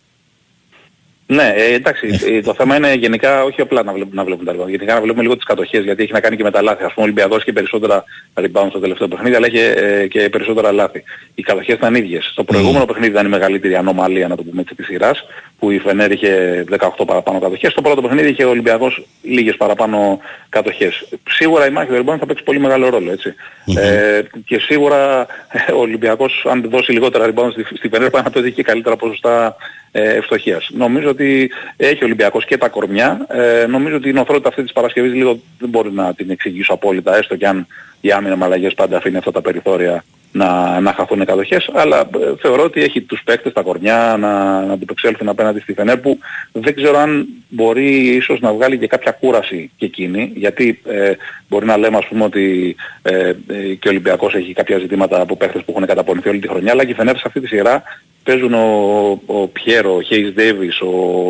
[1.26, 4.58] Ναι, ε, εντάξει, ε, το θέμα είναι γενικά όχι απλά να βλέπουμε, να βλέπουμε τα
[4.58, 6.84] rebound, γενικά να βλέπουμε λίγο τις κατοχές, γιατί έχει να κάνει και με τα λάθη.
[6.84, 8.04] Ας πούμε ο Ολυμπιακός είχε περισσότερα
[8.34, 11.04] rebound στο τελευταίο παιχνίδι, αλλά είχε ε, και περισσότερα λάθη.
[11.36, 12.26] Οι κατοχές ήταν ίδιες.
[12.26, 15.26] Στο προηγούμενο παιχνίδι ήταν η μεγαλύτερη ανομαλία, να το πούμε έτσι, της σειράς.
[15.60, 17.72] που η Φενέρ είχε 18 παραπάνω κατοχές.
[17.72, 20.20] Στο πρώτο παιχνίδι είχε ο Ολυμπιακός λίγες παραπάνω
[20.50, 21.08] κατοχές.
[21.30, 23.34] Σίγουρα η μάχη του rebound θα παίξει πολύ μεγάλο ρόλο έτσι.
[23.78, 28.30] Ε, και σίγουρα ε, ο Ολυμπιακός αν δώσει λιγότερα rebound στη, στη Φενέρ πάει να
[28.30, 30.70] το δει και καλύτερα ποσοστά ε, ευστοχίας.
[30.74, 33.26] Νομίζω ότι έχει ο Ολυμπιακός και τα κορμιά.
[33.30, 37.18] Ε, νομίζω ότι η νοθρότητα αυτή της Παρασκευής λίγο δεν μπορεί να την εξηγήσω απόλυτα
[37.18, 37.68] έστω και αν
[38.02, 42.00] η άμυνα με αλλαγές πάντα αφήνει αυτά τα περιθώρια να, να χαθούν οι κατοχές, αλλά
[42.00, 46.20] ε, θεωρώ ότι έχει τους παίκτες, τα κορμιά να, να αντιπεξέλθουν απέναντι στη Φενέρ που
[46.52, 51.12] δεν ξέρω αν μπορεί ίσως να βγάλει και κάποια κούραση και εκείνη, γιατί ε,
[51.50, 53.34] μπορεί να λέμε ας πούμε ότι ε, ε,
[53.80, 56.86] και ο Ολυμπιακός έχει κάποια ζητήματα από παίκτες που έχουν καταπονηθεί όλη τη χρονιά, αλλά
[56.86, 57.84] και η Φενέρ σε αυτή τη σειρά
[58.24, 60.88] παίζουν ο, ο Πιέρο, ο Χέις Ντέβις, ο,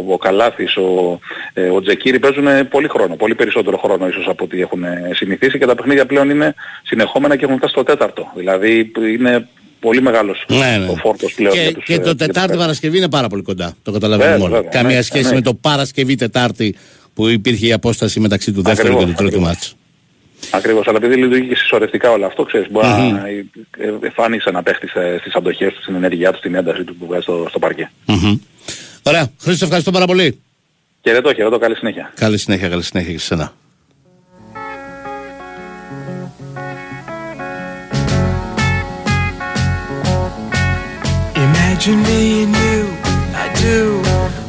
[0.10, 1.20] ο Καλάθης, ο,
[1.54, 4.84] ε, ο Τζεκίρι παίζουν πολύ χρόνο, πολύ περισσότερο χρόνο ίσως από ό,τι έχουν
[5.14, 8.32] συνηθίσει και τα παιχνίδια πλέον είναι συνεχόμενα και έχουν φτάσει στο τέταρτο.
[8.36, 9.48] Δηλαδή είναι
[9.80, 10.86] πολύ μεγάλος Ναι, ναι.
[10.92, 12.58] ο φόρτος πλέον Και, για τους, και ε, το για τους Τετάρτη παίκτες.
[12.58, 13.76] Παρασκευή είναι πάρα πολύ κοντά.
[13.84, 14.56] Το καταλαβαίνουμε Βέβαια, όλοι.
[14.56, 15.34] βέβαια, Καμία ναι, σχέση ναι.
[15.36, 16.76] με το Παρασκευή Τετάρτη
[17.14, 19.76] που υπήρχε η απόσταση μεταξύ του δεύτερου Ακριβώς, και του τρίτου ακριβώς.
[20.52, 20.54] Μάτς.
[20.54, 23.46] Ακριβώς, αλλά επειδή λειτουργεί και συσσωρευτικά όλο αυτό, ξέρεις, μπορεί να ε,
[23.78, 27.06] ε, εφάνισε να παίχτη σε- στις αντοχές του, στην ενέργειά του, στην ένταση του που
[27.06, 27.92] βγάζει στο, στο παρκέ.
[28.06, 28.36] Μμμ.
[29.04, 29.28] Ωραία.
[29.42, 30.40] Χρήστο, ευχαριστώ πάρα πολύ.
[31.04, 32.12] Χαιρετώ, χαιρετώ, καλή συνέχεια.
[32.16, 33.54] Καλή συνέχεια, καλή συνέχεια και σε σένα.
[41.46, 42.82] Imagine me and you,
[43.44, 43.80] I do.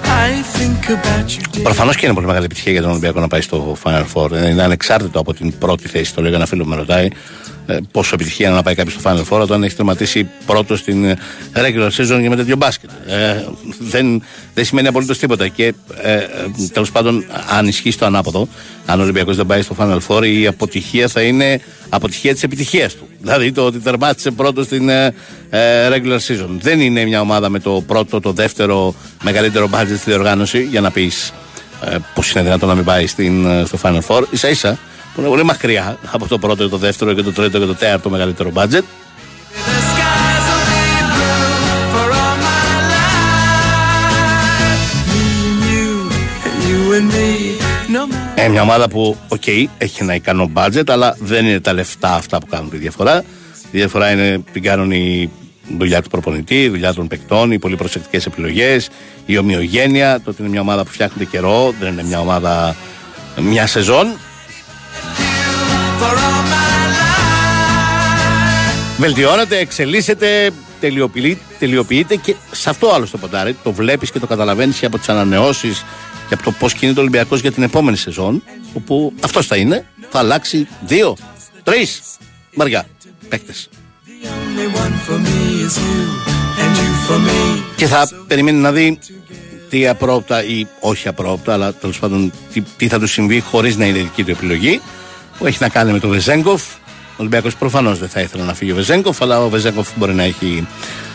[0.04, 0.73] I think about you day.
[1.62, 4.32] Προφανώς και είναι πολύ μεγάλη επιτυχία για τον Ολυμπιακό να πάει στο Final Four.
[4.32, 6.14] Ε, Είναι ανεξάρτητο από την πρώτη θέση.
[6.14, 7.10] Το λέω ένα φίλο που με ρωτάει ε,
[7.90, 11.16] πόσο επιτυχία είναι να πάει κάποιος στο Final Four όταν έχει τερματίσει πρώτος στην ε,
[11.52, 12.90] regular season και με τέτοιο μπάσκετ.
[13.06, 13.44] Ε,
[13.78, 14.22] δεν,
[14.54, 15.48] δεν σημαίνει απολύτως τίποτα.
[15.48, 16.26] Και ε, ε,
[16.72, 18.48] τέλος πάντων, αν ισχύει το ανάποδο,
[18.86, 22.94] αν ο Ολυμπιακός δεν πάει στο Final Four, η αποτυχία θα είναι αποτυχία της επιτυχίας
[22.94, 23.08] του.
[23.20, 25.14] Δηλαδή το ότι τερμάτισε πρώτος στην ε,
[25.50, 26.48] ε, regular season.
[26.60, 30.90] Δεν είναι μια ομάδα με το πρώτο, το δεύτερο μεγαλύτερο budget στη διοργάνωση για να
[30.90, 31.32] πεις
[31.84, 34.22] ε, πώ είναι δυνατόν να μην πάει στην, ε, στο Final Four.
[34.32, 34.78] σα ίσα
[35.14, 38.10] που είναι πολύ μακριά από το πρώτο, το δεύτερο και το τρίτο και το τέταρτο
[38.10, 38.82] μεγαλύτερο budget.
[39.64, 40.84] The skies will be
[41.14, 41.48] blue
[41.92, 43.22] for all my life.
[45.10, 45.90] Me and you,
[46.46, 47.28] and you and me,
[47.94, 48.42] no matter.
[48.42, 49.46] Ε, μια ομάδα που, οκ,
[49.78, 53.24] έχει ένα ικανό budget, αλλά δεν είναι τα λεφτά αυτά που κάνουν τη διαφορά.
[53.70, 55.30] Η διαφορά είναι την κάνουν η
[55.78, 58.88] δουλειά του προπονητή, η δουλειά των παικτών, οι πολύ προσεκτικές επιλογές,
[59.26, 62.76] η ομοιογένεια, το ότι είναι μια ομάδα που φτιάχνεται καιρό, δεν είναι μια ομάδα
[63.40, 64.06] μια σεζόν.
[68.98, 73.56] Βελτιώνεται, εξελίσσεται, τελειοποιεί- τελειοποιείται και σε αυτό άλλο το ποντάρι.
[73.62, 75.84] Το βλέπεις και το καταλαβαίνεις και από τις ανανεώσεις
[76.28, 78.42] και από το πώς κινείται ο Ολυμπιακός για την επόμενη σεζόν.
[78.74, 81.16] Όπου αυτός θα είναι, θα αλλάξει δύο,
[81.62, 82.02] τρεις
[82.54, 82.86] μαριά
[83.28, 83.68] παίκτες.
[84.06, 86.00] The only one for me is you,
[86.62, 87.62] and you for me.
[87.76, 88.98] Και θα περιμένει να δει
[89.70, 93.84] τι απρόπτα ή όχι απρόπτα, αλλά τέλος πάντων τι, τι θα του συμβεί χωρίς να
[93.84, 94.80] είναι δική του επιλογή.
[95.38, 96.62] Που έχει να κάνει με τον Βεζέγκοφ.
[97.10, 100.22] Ο Ολυμπιακός προφανώς δεν θα ήθελε να φύγει ο Βεζέγκοφ, αλλά ο Βεζέγκοφ μπορεί να
[100.22, 100.66] έχει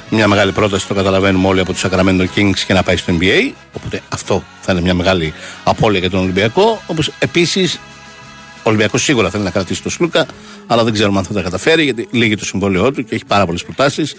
[0.09, 3.51] μια μεγάλη πρόταση, το καταλαβαίνουμε όλοι από τους Sacramento Kings και να πάει στο NBA.
[3.73, 6.81] Οπότε αυτό θα είναι μια μεγάλη απώλεια για τον Ολυμπιακό.
[6.87, 7.79] Όπως επίσης
[8.57, 10.25] ο Ολυμπιακός σίγουρα θέλει να κρατήσει τον Σλούκα,
[10.67, 13.45] αλλά δεν ξέρουμε αν θα τα καταφέρει γιατί λύγει το συμβόλαιό του και έχει πάρα
[13.45, 14.15] πολλές προτάσεις.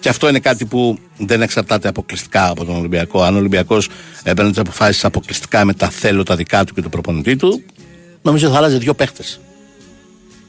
[0.00, 3.22] Και αυτό είναι κάτι που δεν εξαρτάται αποκλειστικά από τον Ολυμπιακό.
[3.22, 3.88] Αν ο Ολυμπιακός
[4.22, 7.62] έπαιρνε τις αποφάσεις αποκλειστικά με τα θέλω τα δικά του και του προπονητή του,
[8.22, 9.40] νομίζω θα άλλαζε δύο παίχτες.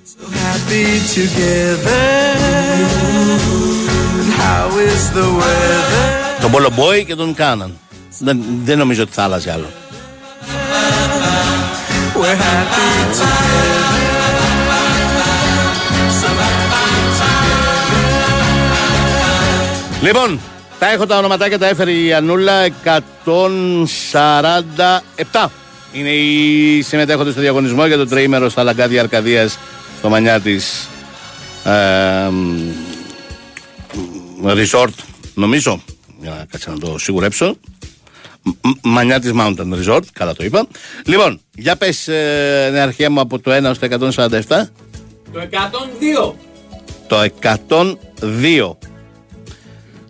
[0.06, 0.86] So happy
[1.18, 2.04] together.
[4.20, 6.42] And how is the weather?
[6.42, 7.78] Τον Πόλο Μπόι και τον Κάναν.
[8.20, 9.70] Δεν, δεν νομίζω ότι θα άλλαζε άλλο.
[12.16, 13.74] We're happy together.
[16.22, 16.74] So happy
[20.02, 20.40] Λοιπόν,
[20.80, 22.68] τα έχω τα ονοματάκια, τα έφερε η Ανούλα
[25.34, 25.46] 147.
[25.94, 29.58] Είναι οι συμμετέχοντες στο διαγωνισμό για το τριήμερο στα Λαγκάδια Αρκαδίας
[29.98, 30.88] στο Μανιά της
[31.66, 32.30] ε,
[34.41, 34.88] μ, Resort,
[35.34, 35.82] νομίζω,
[36.22, 37.56] για να κάτσε να το σιγουρέψω.
[38.44, 40.68] Μ- Μανιά της Mountain Resort, καλά το είπα.
[41.06, 44.41] Λοιπόν, για πες ε, νεαρχία μου από το 1 στο 147.
[45.32, 45.39] Το
[46.30, 46.34] 102.
[47.08, 48.76] Το 102.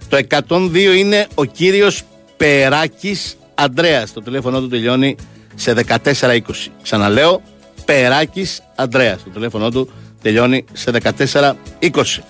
[0.09, 0.19] Το
[0.49, 2.01] 102 είναι ο κύριος
[2.37, 4.13] Περάκης Αντρέας.
[4.13, 5.15] Το τηλέφωνο του τελειώνει
[5.55, 6.71] σε 1420.
[6.81, 7.41] Ξαναλέω,
[7.85, 9.23] Περάκης Αντρέας.
[9.23, 9.89] Το τηλέφωνο του
[10.21, 12.23] τελειώνει σε 1420.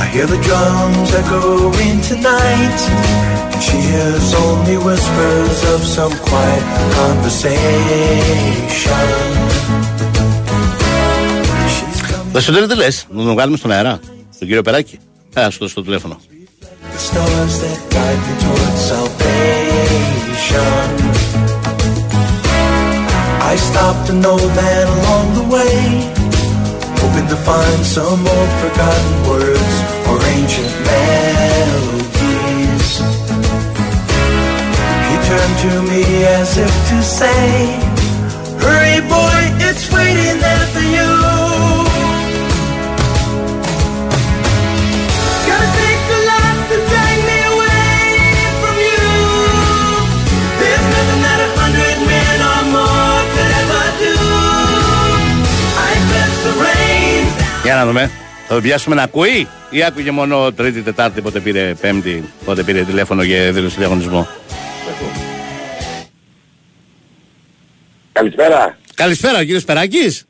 [0.00, 2.80] I hear the drums echoing tonight.
[3.52, 6.66] And she hears only whispers of some quiet
[6.98, 7.58] conversation.
[12.32, 14.00] Δεν σου τι λες, να τον βγάλουμε στον αέρα,
[14.38, 14.98] τον κύριο Περάκη.
[15.34, 16.20] Ε, ας του δώσω το τηλέφωνο.
[20.48, 20.96] Salvation.
[23.40, 26.12] I stopped an old man along the way,
[27.00, 29.74] hoping to find some old forgotten words
[30.08, 32.18] or ancient melodies.
[35.08, 37.80] He turned to me as if to say,
[38.60, 40.40] Hurry, boy, it's waiting
[57.78, 58.10] να δούμε.
[58.48, 62.84] Θα το πιάσουμε να ακούει ή άκουγε μόνο Τρίτη, Τετάρτη, πότε πήρε Πέμπτη, πότε πήρε
[62.84, 64.28] τηλέφωνο και δήλωσε διαγωνισμό.
[68.12, 68.78] Καλησπέρα.
[68.94, 70.24] Καλησπέρα, κύριε Σπεράκης.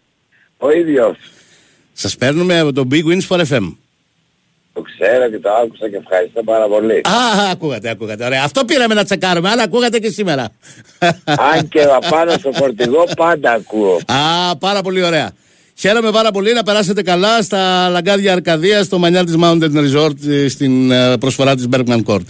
[0.58, 1.16] Ο ίδιος.
[1.92, 3.74] Σας παίρνουμε από το Big Wins for FM.
[4.72, 6.96] Το ξέρω και το άκουσα και ευχαριστώ πάρα πολύ.
[6.96, 8.24] Α, ακούγατε, ακούγατε.
[8.24, 8.42] Ωραία.
[8.44, 10.48] Αυτό πήραμε να τσεκάρουμε, αλλά ακούγατε και σήμερα.
[11.52, 14.00] Αν και απάνω στο φορτηγό πάντα ακούω.
[14.06, 15.32] Α, πάρα πολύ ωραία.
[15.80, 20.48] Χαίρομαι πάρα πολύ να περάσετε καλά στα λαγκάδια Αρκαδίας, στο μανιάλ της Mountain Resort, ε,
[20.48, 22.24] στην ε, προσφορά της Bergman Court.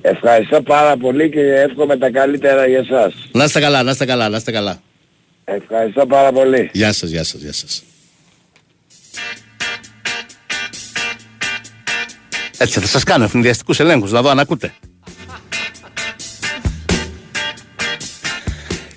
[0.00, 3.14] Ευχαριστώ πάρα πολύ και εύχομαι τα καλύτερα για εσάς.
[3.32, 4.80] Να είστε καλά, να είστε καλά, να είστε καλά.
[5.44, 6.70] Ευχαριστώ πάρα πολύ.
[6.72, 7.82] Γεια σας, γεια σας, γεια σας.
[12.58, 14.72] Έτσι θα σας κάνω ευνηδιαστικούς ελέγχους, να δω αν ακούτε.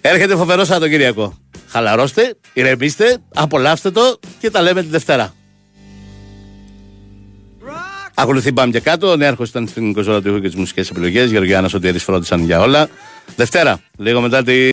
[0.02, 1.38] Έρχεται φοβερός Σαββατοκύριακο.
[1.72, 5.34] Χαλαρώστε, ηρεμήστε, απολαύστε το και τα λέμε τη Δευτέρα.
[8.16, 9.12] Ακολουθεί πάμε και κάτω.
[9.12, 11.32] Ο νέαρχος ήταν στην κοζόρα του ήχου και τις μουσικές επιλογές.
[11.32, 12.90] Γεωργιάννα Σωτήρης φρόντισαν για όλα.
[13.36, 14.70] Δευτέρα, λίγο μετά τη...